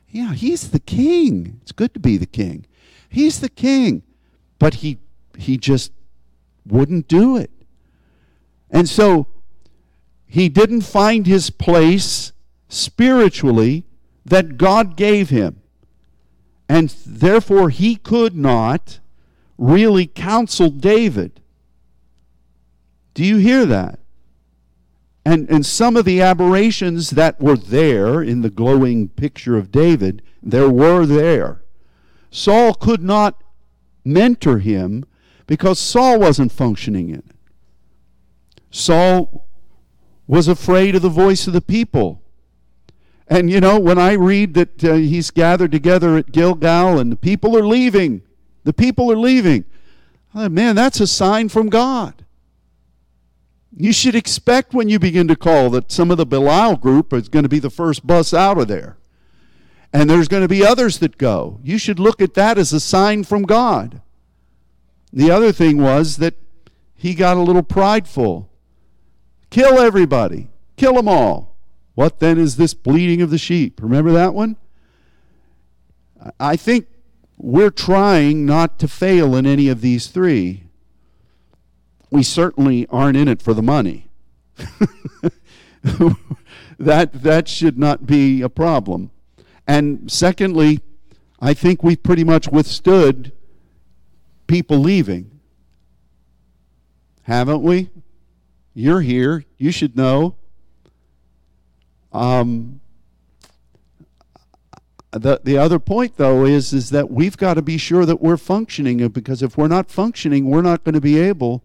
[0.10, 1.60] yeah, he's the king.
[1.62, 2.66] It's good to be the king.
[3.08, 4.04] He's the king.
[4.60, 4.98] But he,
[5.38, 5.92] he just
[6.66, 7.52] wouldn't do it.
[8.70, 9.28] And so
[10.26, 12.32] he didn't find his place
[12.70, 13.86] spiritually
[14.26, 15.61] that God gave him.
[16.72, 19.02] And therefore, he could not
[19.58, 21.42] really counsel David.
[23.14, 24.00] Do you hear that?
[25.26, 30.22] And, and some of the aberrations that were there in the glowing picture of David,
[30.42, 31.62] there were there.
[32.30, 33.44] Saul could not
[34.06, 35.04] mentor him
[35.48, 37.36] because Saul wasn't functioning in it.
[38.70, 39.46] Saul
[40.26, 42.21] was afraid of the voice of the people.
[43.28, 47.18] And you know, when I read that uh, he's gathered together at Gilgal and the
[47.18, 48.22] people are leaving,
[48.64, 49.66] the people are leaving,
[50.34, 52.26] man, that's a sign from God.
[53.76, 57.30] You should expect when you begin to call that some of the Belial group is
[57.30, 58.98] going to be the first bus out of there.
[59.94, 61.60] And there's going to be others that go.
[61.64, 64.02] You should look at that as a sign from God.
[65.12, 66.36] The other thing was that
[66.96, 68.50] he got a little prideful.
[69.50, 70.50] Kill everybody.
[70.78, 71.51] Kill them all.
[72.02, 73.80] What then is this bleating of the sheep?
[73.80, 74.58] Remember that one?
[76.40, 76.88] I think
[77.38, 80.64] we're trying not to fail in any of these three.
[82.10, 84.10] We certainly aren't in it for the money.
[86.80, 89.12] that, that should not be a problem.
[89.68, 90.80] And secondly,
[91.40, 93.32] I think we've pretty much withstood
[94.48, 95.40] people leaving.
[97.22, 97.92] Haven't we?
[98.74, 99.46] You're here.
[99.60, 100.38] You should know.
[102.14, 102.82] Um,
[105.12, 108.38] the, the other point, though, is, is that we've got to be sure that we're
[108.38, 111.64] functioning because if we're not functioning, we're not going to be able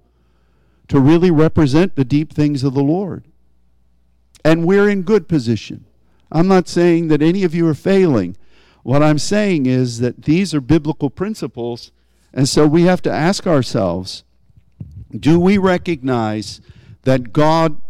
[0.89, 3.25] to really represent the deep things of the Lord.
[4.45, 5.85] And we're in good position.
[6.31, 8.37] I'm not saying that any of you are failing.
[8.83, 11.93] What I'm saying is that these are biblical principles,
[12.33, 14.25] and so we have to ask ourselves
[15.17, 16.61] do we recognize
[17.03, 17.81] that God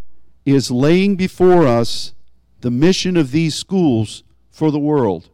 [0.44, 2.12] is laying before us
[2.60, 5.30] the mission of these schools for the world?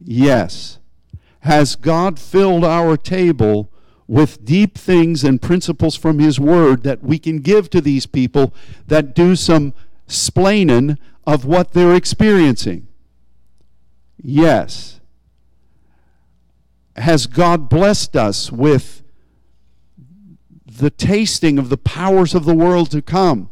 [0.00, 0.78] Yes.
[1.40, 3.70] Has God filled our table
[4.06, 8.54] with deep things and principles from His Word that we can give to these people
[8.86, 9.74] that do some
[10.06, 12.88] splaining of what they're experiencing?
[14.16, 15.00] Yes.
[16.96, 19.02] Has God blessed us with
[20.66, 23.50] the tasting of the powers of the world to come?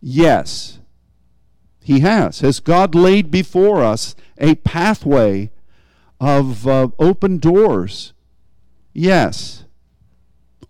[0.00, 0.80] Yes,
[1.84, 2.40] He has.
[2.40, 5.50] Has God laid before us a pathway
[6.18, 8.14] of uh, open doors?
[8.94, 9.66] Yes.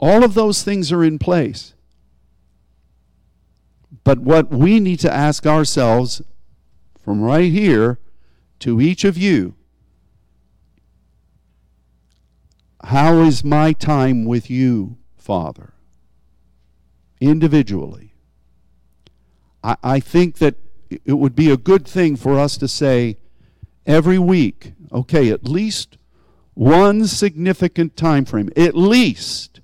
[0.00, 1.74] All of those things are in place.
[4.02, 6.20] But what we need to ask ourselves
[7.00, 8.00] from right here
[8.58, 9.54] to each of you
[12.88, 14.98] how is my time with you?
[15.16, 15.74] Father
[17.20, 18.14] individually.
[19.62, 20.56] I, I think that
[20.90, 23.18] it would be a good thing for us to say
[23.86, 25.98] every week, okay, at least
[26.54, 29.60] one significant time frame, at least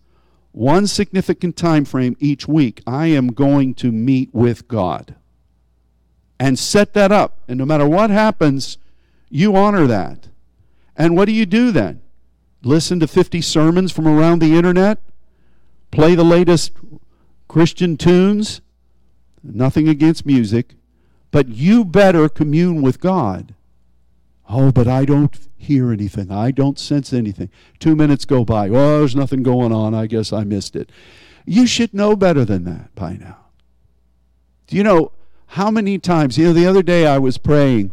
[0.52, 5.14] one significant time frame each week, I am going to meet with God.
[6.38, 7.38] And set that up.
[7.46, 8.78] And no matter what happens,
[9.28, 10.28] you honor that.
[10.96, 12.00] And what do you do then?
[12.62, 14.98] Listen to 50 sermons from around the internet?
[15.90, 16.72] play the latest
[17.48, 18.60] Christian tunes.
[19.42, 20.74] Nothing against music,
[21.31, 23.55] but you better commune with God.
[24.49, 26.33] Oh, but I don't hear anything.
[26.33, 27.51] I don't sense anything.
[27.78, 28.68] Two minutes go by.
[28.68, 29.95] Oh, there's nothing going on.
[29.95, 30.91] I guess I missed it.
[31.47, 33.37] You should know better than that by now.
[34.66, 35.12] Do you know
[35.47, 36.37] how many times?
[36.37, 37.93] You know, the other day I was praying,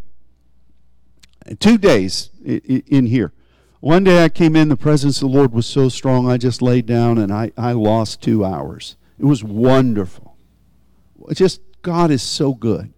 [1.59, 3.33] two days in here.
[3.79, 6.61] One day I came in, the presence of the Lord was so strong, I just
[6.61, 8.95] laid down and I, I lost two hours.
[9.19, 10.35] It was wonderful.
[11.33, 12.93] just, God is so good.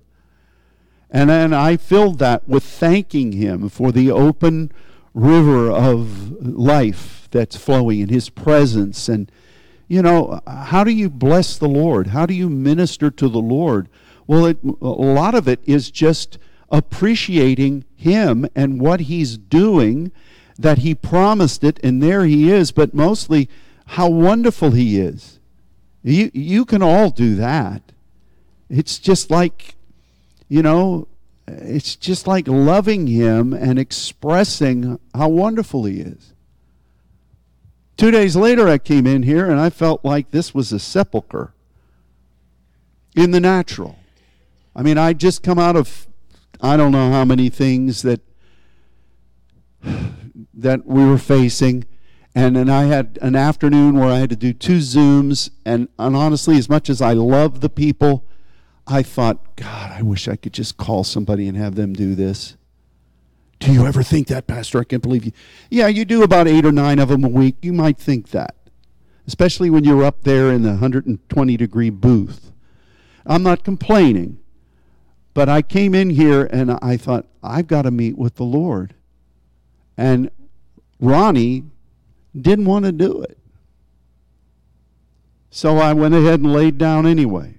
[1.11, 4.71] And then I filled that with thanking Him for the open
[5.13, 9.09] river of life that's flowing in His presence.
[9.09, 9.31] And,
[9.87, 12.07] you know, how do you bless the Lord?
[12.07, 13.89] How do you minister to the Lord?
[14.27, 16.37] Well, it, a lot of it is just
[16.69, 20.11] appreciating Him and what He's doing
[20.59, 23.49] that He promised it, and there He is, but mostly
[23.87, 25.39] how wonderful He is.
[26.03, 27.81] You, you can all do that.
[28.69, 29.75] It's just like,
[30.49, 31.07] you know,
[31.47, 36.33] it's just like loving Him and expressing how wonderful He is.
[37.95, 41.53] Two days later, I came in here and I felt like this was a sepulcher
[43.15, 43.97] in the natural.
[44.75, 46.07] I mean, I'd just come out of
[46.61, 48.21] I don't know how many things that
[50.53, 51.85] that we were facing.
[52.35, 55.49] And then I had an afternoon where I had to do two Zooms.
[55.65, 58.23] And, and honestly, as much as I love the people,
[58.89, 62.57] I thought, God, I wish I could just call somebody and have them do this.
[63.59, 64.79] Do you ever think that, Pastor?
[64.79, 65.31] I can't believe you.
[65.69, 67.57] Yeah, you do about eight or nine of them a week.
[67.61, 68.55] You might think that,
[69.27, 72.51] especially when you're up there in the 120 degree booth.
[73.25, 74.39] I'm not complaining,
[75.35, 78.95] but I came in here and I thought, I've got to meet with the Lord.
[79.97, 80.31] And
[80.99, 81.65] Ronnie
[82.35, 83.37] didn't want to do it.
[85.51, 87.58] So I went ahead and laid down anyway.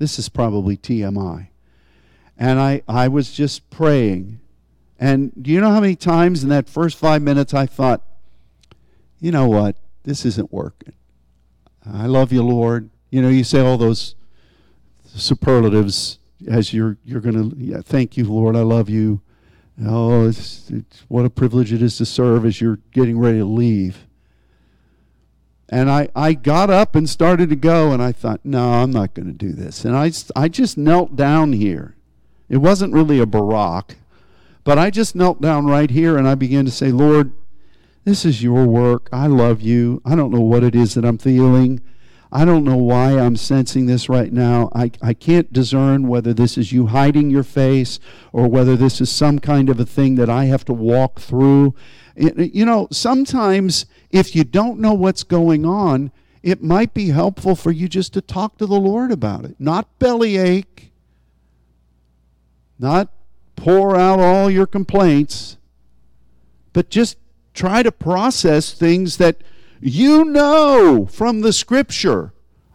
[0.00, 1.48] This is probably TMI.
[2.38, 4.40] And I, I was just praying.
[4.98, 8.00] And do you know how many times in that first five minutes I thought,
[9.20, 9.76] you know what?
[10.04, 10.94] This isn't working.
[11.84, 12.88] I love you, Lord.
[13.10, 14.14] You know, you say all those
[15.04, 18.56] superlatives as you're you're going to yeah, thank you, Lord.
[18.56, 19.20] I love you.
[19.84, 23.44] Oh, it's, it's what a privilege it is to serve as you're getting ready to
[23.44, 24.06] leave.
[25.72, 29.14] And I, I got up and started to go, and I thought, no, I'm not
[29.14, 29.84] going to do this.
[29.84, 31.94] And I, I just knelt down here.
[32.48, 33.96] It wasn't really a barak,
[34.64, 37.32] but I just knelt down right here and I began to say, Lord,
[38.04, 39.08] this is your work.
[39.12, 40.02] I love you.
[40.04, 41.80] I don't know what it is that I'm feeling.
[42.32, 44.70] I don't know why I'm sensing this right now.
[44.74, 48.00] I, I can't discern whether this is you hiding your face
[48.32, 51.74] or whether this is some kind of a thing that I have to walk through.
[52.16, 57.70] You know, sometimes if you don't know what's going on, it might be helpful for
[57.70, 59.56] you just to talk to the Lord about it.
[59.58, 60.90] Not bellyache,
[62.78, 63.12] not
[63.56, 65.58] pour out all your complaints,
[66.72, 67.18] but just
[67.52, 69.42] try to process things that
[69.80, 72.32] you know from the scripture.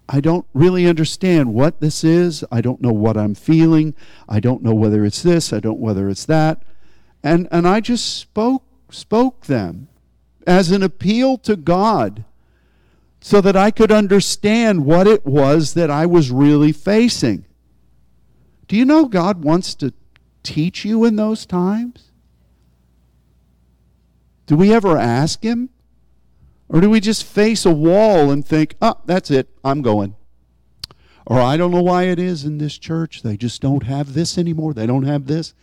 [0.07, 2.43] I don't really understand what this is.
[2.51, 3.95] I don't know what I'm feeling.
[4.29, 5.51] I don't know whether it's this.
[5.51, 6.61] I don't know whether it's that.
[7.23, 9.87] And, and I just spoke, spoke them
[10.45, 12.23] as an appeal to God
[13.19, 17.45] so that I could understand what it was that I was really facing.
[18.67, 19.93] Do you know God wants to
[20.43, 22.11] teach you in those times?
[24.45, 25.69] Do we ever ask Him?
[26.69, 30.15] Or do we just face a wall and think, oh, that's it, I'm going?
[31.25, 33.23] Or I don't know why it is in this church.
[33.23, 34.73] They just don't have this anymore.
[34.73, 35.53] They don't have this.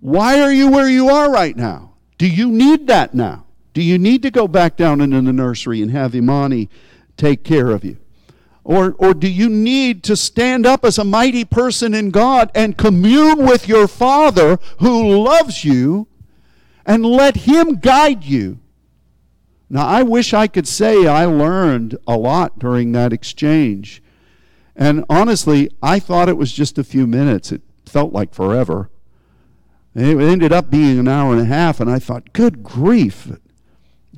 [0.00, 1.93] Why are you where you are right now?
[2.18, 3.46] Do you need that now?
[3.72, 6.68] Do you need to go back down into the nursery and have Imani
[7.16, 7.96] take care of you?
[8.62, 12.78] Or, or do you need to stand up as a mighty person in God and
[12.78, 16.06] commune with your Father who loves you
[16.86, 18.60] and let Him guide you?
[19.68, 24.02] Now, I wish I could say I learned a lot during that exchange.
[24.76, 27.52] And honestly, I thought it was just a few minutes.
[27.52, 28.90] It felt like forever.
[29.94, 33.30] It ended up being an hour and a half, and I thought, good grief.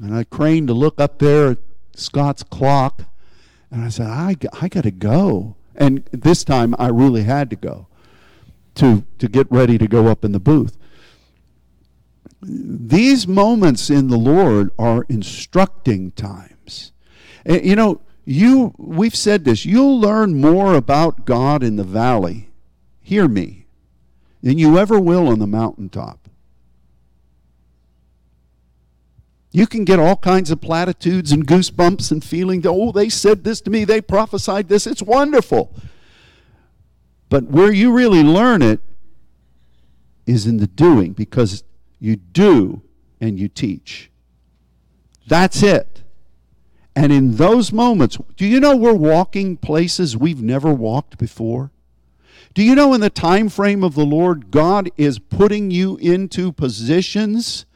[0.01, 1.59] And I craned to look up there at
[1.95, 3.03] Scott's clock,
[3.70, 5.57] and I said, I, I got to go.
[5.74, 7.89] And this time I really had to go
[8.77, 10.79] to, to get ready to go up in the booth
[12.49, 16.93] these moments in the Lord are instructing times.
[17.45, 22.51] And, you know, you we've said this, you'll learn more about God in the valley.
[23.01, 23.66] Hear me.
[24.43, 26.28] Than you ever will on the mountaintop.
[29.51, 33.61] You can get all kinds of platitudes and goosebumps and feeling oh, they said this
[33.62, 34.87] to me, they prophesied this.
[34.87, 35.74] It's wonderful.
[37.28, 38.80] But where you really learn it
[40.26, 41.64] is in the doing because
[41.99, 42.82] you do
[43.20, 44.11] and you teach.
[45.26, 46.03] That's it.
[46.95, 51.70] And in those moments, do you know we're walking places we've never walked before?
[52.57, 56.53] Do you know in the time frame of the Lord, God is putting you into
[56.53, 57.67] positions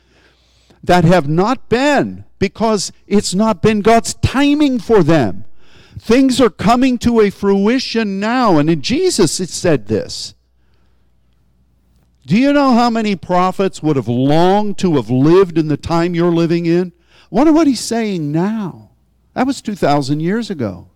[0.83, 5.45] that have not been because it's not been God's timing for them.
[5.99, 8.57] Things are coming to a fruition now.
[8.57, 10.35] And in Jesus, it said this
[12.25, 16.15] do you know how many prophets would have longed to have lived in the time
[16.15, 16.95] you're living in?
[17.29, 18.93] Wonder what he's saying now.
[19.35, 20.89] That was 2,000 years ago.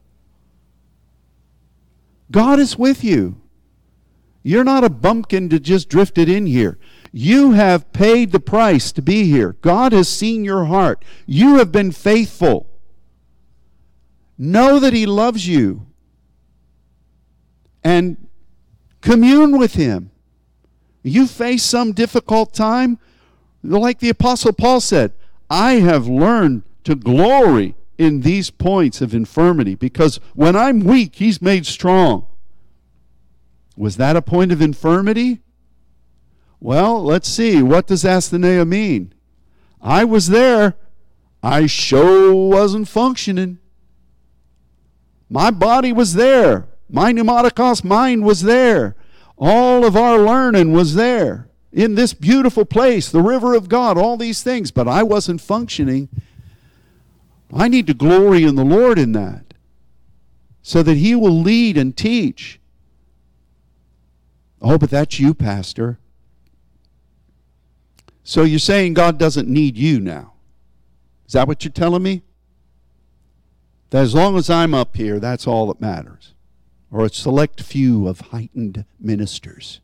[2.31, 3.43] God is with you.
[4.47, 6.79] You're not a bumpkin to just drifted in here.
[7.13, 9.57] You have paid the price to be here.
[9.63, 11.03] God has seen your heart.
[11.27, 12.69] You have been faithful.
[14.37, 15.87] Know that He loves you
[17.83, 18.29] and
[19.01, 20.11] commune with Him.
[21.03, 22.99] You face some difficult time,
[23.63, 25.13] like the Apostle Paul said,
[25.49, 31.41] I have learned to glory in these points of infirmity because when I'm weak, he's
[31.41, 32.27] made strong.
[33.77, 35.41] Was that a point of infirmity?
[36.61, 37.63] Well, let's see.
[37.63, 39.13] What does asthenia mean?
[39.83, 40.77] I was there.
[41.43, 43.59] I sure wasn't functioning.
[45.29, 46.69] My body was there.
[46.89, 48.97] My pneumaticos mind was there.
[49.37, 54.17] All of our learning was there in this beautiful place, the river of God, all
[54.17, 56.09] these things, but I wasn't functioning.
[57.53, 59.55] I need to glory in the Lord in that
[60.63, 62.61] so that He will lead and teach.
[64.67, 65.99] Oh, but that's you, Pastor.
[68.23, 70.33] So you're saying God doesn't need you now?
[71.27, 72.23] Is that what you're telling me?
[73.91, 76.33] That as long as I'm up here, that's all that matters
[76.91, 79.81] or a select few of heightened ministers.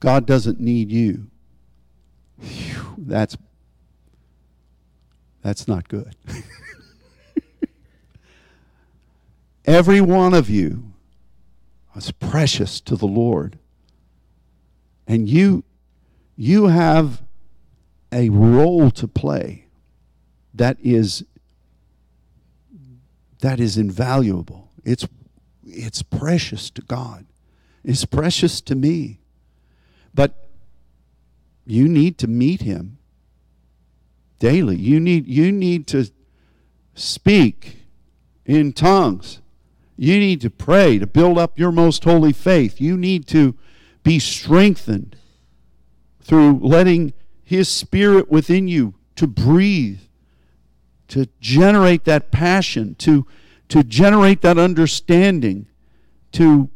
[0.00, 1.30] God doesn't need you.
[2.38, 3.38] Whew, that's
[5.40, 6.14] that's not good.
[9.64, 10.85] Every one of you
[11.96, 13.58] is precious to the Lord.
[15.06, 15.64] And you
[16.36, 17.22] you have
[18.12, 19.66] a role to play
[20.54, 21.24] that is
[23.40, 24.70] that is invaluable.
[24.84, 25.06] It's,
[25.64, 27.26] it's precious to God,
[27.84, 29.20] it's precious to me.
[30.14, 30.48] But
[31.66, 32.98] you need to meet Him
[34.38, 34.76] daily.
[34.76, 36.10] You need, you need to
[36.94, 37.82] speak
[38.44, 39.40] in tongues.
[39.96, 42.80] You need to pray to build up your most holy faith.
[42.80, 43.54] You need to
[44.02, 45.16] be strengthened
[46.20, 50.00] through letting His Spirit within you to breathe,
[51.08, 53.26] to generate that passion, to,
[53.68, 55.66] to generate that understanding,
[56.32, 56.68] to,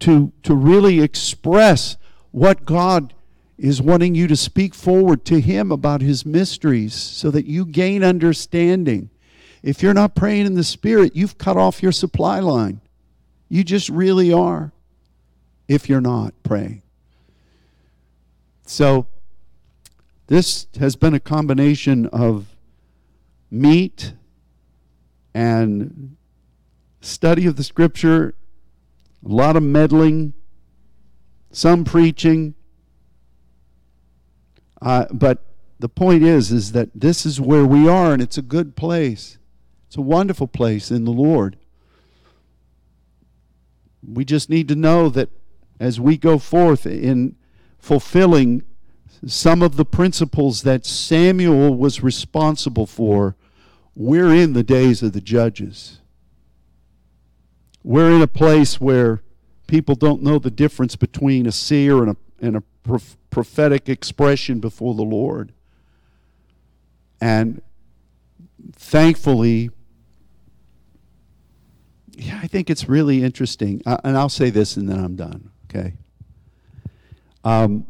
[0.00, 1.96] to, to really express
[2.32, 3.14] what God
[3.56, 8.02] is wanting you to speak forward to Him about His mysteries so that you gain
[8.02, 9.10] understanding.
[9.64, 12.82] If you're not praying in the Spirit, you've cut off your supply line.
[13.48, 14.72] You just really are
[15.68, 16.82] if you're not praying.
[18.66, 19.06] So,
[20.26, 22.54] this has been a combination of
[23.50, 24.12] meat
[25.32, 26.18] and
[27.00, 28.34] study of the scripture,
[29.24, 30.34] a lot of meddling,
[31.52, 32.54] some preaching.
[34.82, 35.42] Uh, but
[35.78, 39.38] the point is, is that this is where we are, and it's a good place.
[39.94, 41.56] It's a wonderful place in the Lord.
[44.02, 45.28] We just need to know that
[45.78, 47.36] as we go forth in
[47.78, 48.64] fulfilling
[49.24, 53.36] some of the principles that Samuel was responsible for,
[53.94, 56.00] we're in the days of the judges.
[57.84, 59.22] We're in a place where
[59.68, 62.98] people don't know the difference between a seer and a, and a
[63.30, 65.52] prophetic expression before the Lord.
[67.20, 67.62] And
[68.72, 69.70] thankfully,
[72.16, 73.82] yeah, I think it's really interesting.
[73.86, 75.94] Uh, and I'll say this and then I'm done, okay?
[77.44, 77.86] Um,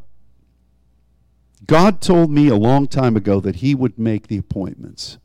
[1.67, 5.19] God told me a long time ago that He would make the appointments.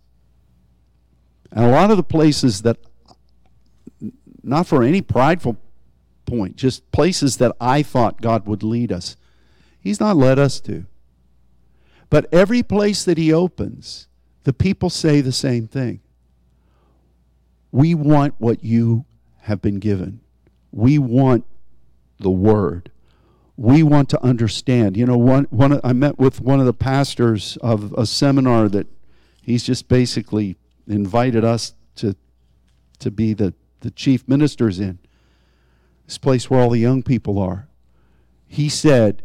[1.51, 2.77] And a lot of the places that,
[4.43, 5.57] not for any prideful
[6.25, 9.17] point, just places that I thought God would lead us,
[9.81, 10.85] He's not led us to.
[12.09, 14.07] But every place that He opens,
[14.43, 16.01] the people say the same thing.
[17.71, 19.05] We want what you
[19.41, 20.21] have been given.
[20.71, 21.45] We want
[22.19, 22.91] the Word
[23.59, 24.95] we want to understand.
[24.95, 28.87] You know, one, one, I met with one of the pastors of a seminar that
[29.41, 30.55] he's just basically
[30.87, 32.15] invited us to,
[32.99, 34.97] to be the, the chief ministers in,
[36.05, 37.67] this place where all the young people are.
[38.47, 39.23] He said,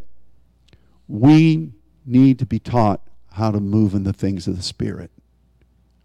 [1.07, 1.71] We
[2.05, 5.11] need to be taught how to move in the things of the Spirit.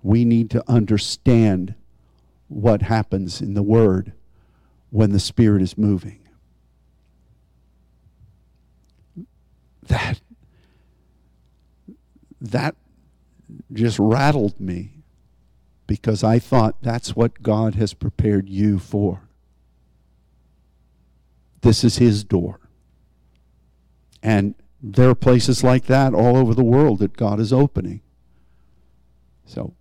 [0.05, 1.74] We need to understand
[2.51, 4.13] what happens in the Word
[4.91, 6.21] when the Spirit is moving.
[9.91, 10.21] that
[12.41, 12.77] that
[13.73, 15.03] just rattled me
[15.87, 19.29] because I thought that's what God has prepared you for.
[21.61, 22.61] This is His door.
[24.23, 28.01] And there are places like that all over the world that God is opening.
[29.45, 29.75] So,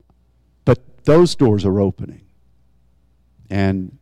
[0.66, 2.26] but those doors are opening.
[3.50, 3.98] And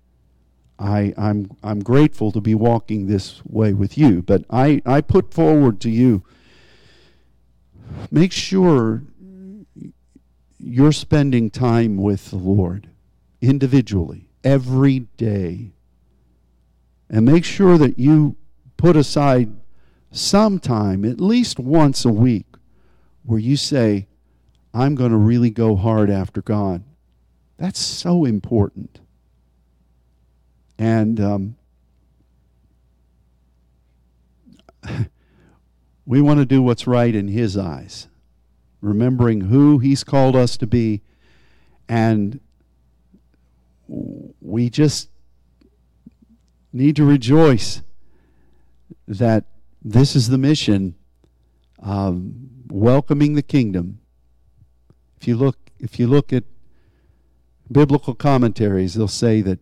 [0.80, 4.22] I, I'm, I'm grateful to be walking this way with you.
[4.22, 6.24] But I, I put forward to you
[8.12, 9.04] make sure
[10.60, 12.90] you're spending time with the Lord
[13.42, 15.72] individually every day.
[17.10, 18.36] And make sure that you
[18.76, 19.56] put aside
[20.12, 22.46] some time, at least once a week,
[23.24, 24.08] where you say,
[24.74, 26.84] I'm going to really go hard after God.
[27.58, 29.00] That's so important.
[30.80, 31.56] And um,
[36.06, 38.08] we want to do what's right in His eyes,
[38.82, 41.02] remembering who He's called us to be.
[41.90, 42.40] And
[43.88, 45.10] we just
[46.74, 47.82] need to rejoice
[49.08, 49.46] that
[49.82, 50.96] this is the mission
[51.82, 54.00] um, welcoming the kingdom.
[55.20, 56.44] If you look, if you look at
[57.72, 59.60] biblical commentaries, they'll say that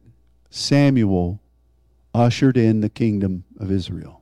[0.56, 1.42] Samuel
[2.14, 4.22] ushered in the kingdom of Israel.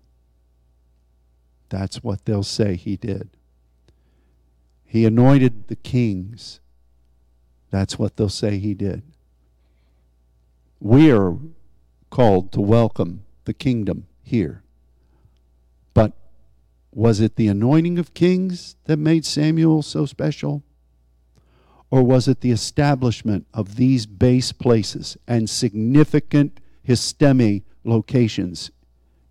[1.70, 3.30] That's what they'll say he did.
[4.84, 6.60] He anointed the kings.
[7.70, 9.04] That's what they'll say he did.
[10.80, 11.38] We are
[12.10, 14.64] called to welcome the kingdom here.
[15.94, 16.14] But
[16.92, 20.64] was it the anointing of kings that made Samuel so special?
[21.94, 28.72] Or was it the establishment of these base places and significant histemi locations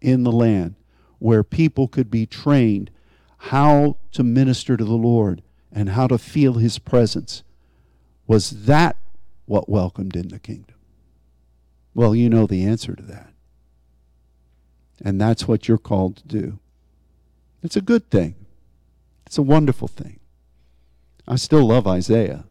[0.01, 0.77] in the land
[1.19, 2.93] where people could be trained
[3.37, 7.43] how to minister to the Lord and how to feel his presence?
[8.29, 8.97] Was that
[9.47, 10.77] what welcomed in the kingdom?
[11.95, 13.33] Well, you know the answer to that.
[15.05, 16.61] And that's what you're called to do.
[17.61, 18.37] It's a good thing.
[19.27, 20.21] It's a wonderful thing.
[21.27, 22.45] I still love Isaiah,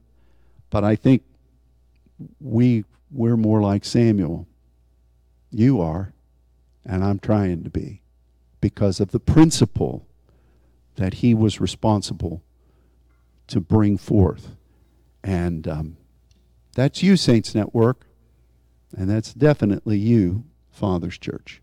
[0.71, 1.21] but I think
[2.39, 4.47] we we're more like Samuel.
[5.51, 6.13] You are,
[6.83, 8.01] and I'm trying to be
[8.61, 10.07] because of the principle
[10.95, 12.41] that he was responsible
[13.47, 14.55] to bring forth.
[15.23, 15.97] And um,
[16.73, 18.07] that's you, Saints Network,
[18.95, 21.61] and that's definitely you, Father's Church.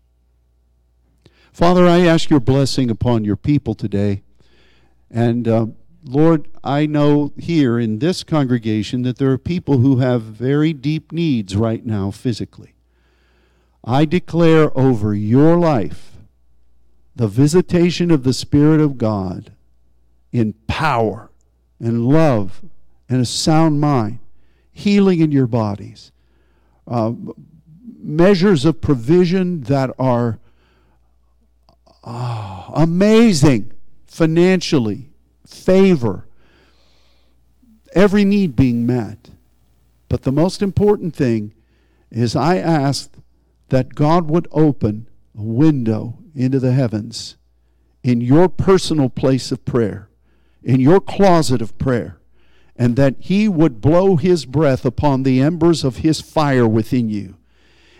[1.51, 4.21] Father, I ask your blessing upon your people today.
[5.09, 5.65] And uh,
[6.03, 11.11] Lord, I know here in this congregation that there are people who have very deep
[11.11, 12.73] needs right now physically.
[13.83, 16.17] I declare over your life
[17.15, 19.51] the visitation of the Spirit of God
[20.31, 21.29] in power
[21.79, 22.61] and love
[23.09, 24.19] and a sound mind,
[24.71, 26.11] healing in your bodies,
[26.87, 27.13] uh,
[27.97, 30.39] measures of provision that are
[32.03, 33.71] oh, amazing
[34.05, 35.08] financially,
[35.49, 36.27] favor,
[37.93, 39.31] every need being met.
[40.07, 41.53] But the most important thing
[42.11, 43.17] is I asked
[43.69, 45.07] that God would open
[45.37, 47.35] a window into the heavens
[48.03, 50.09] in your personal place of prayer,
[50.63, 52.19] in your closet of prayer,
[52.75, 57.37] and that He would blow His breath upon the embers of His fire within you,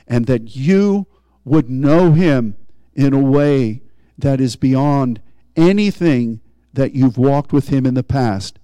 [0.07, 1.07] and that you
[1.43, 2.55] would know Him
[2.95, 3.81] in a way
[4.17, 5.21] that is beyond
[5.55, 6.41] anything
[6.73, 8.59] that you've walked with Him in the past.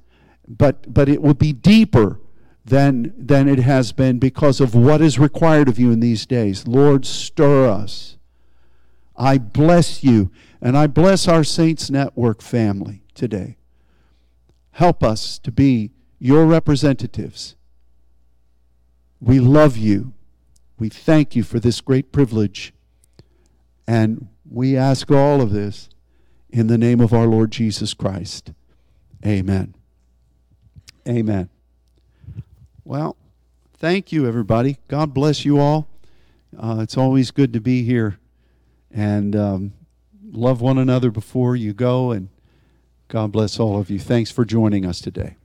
[0.48, 2.20] But, but it will be deeper
[2.64, 6.68] than, than it has been because of what is required of you in these days.
[6.68, 8.18] Lord, stir us.
[9.16, 13.58] I bless you, and I bless our Saints Network family today.
[14.72, 17.56] Help us to be your representatives.
[19.22, 20.14] We love you.
[20.78, 22.74] We thank you for this great privilege.
[23.88, 25.90] And we ask all of this
[26.56, 28.54] in the name of our Lord Jesus Christ.
[29.26, 29.76] Amen.
[31.06, 31.50] Amen.
[32.86, 33.18] Well,
[33.74, 34.78] thank you, everybody.
[34.88, 35.86] God bless you all.
[36.58, 38.20] Uh, it's always good to be here.
[38.90, 39.74] And um,
[40.32, 42.12] love one another before you go.
[42.12, 42.30] And
[43.10, 44.00] God bless all of you.
[44.00, 45.36] Thanks for joining us today.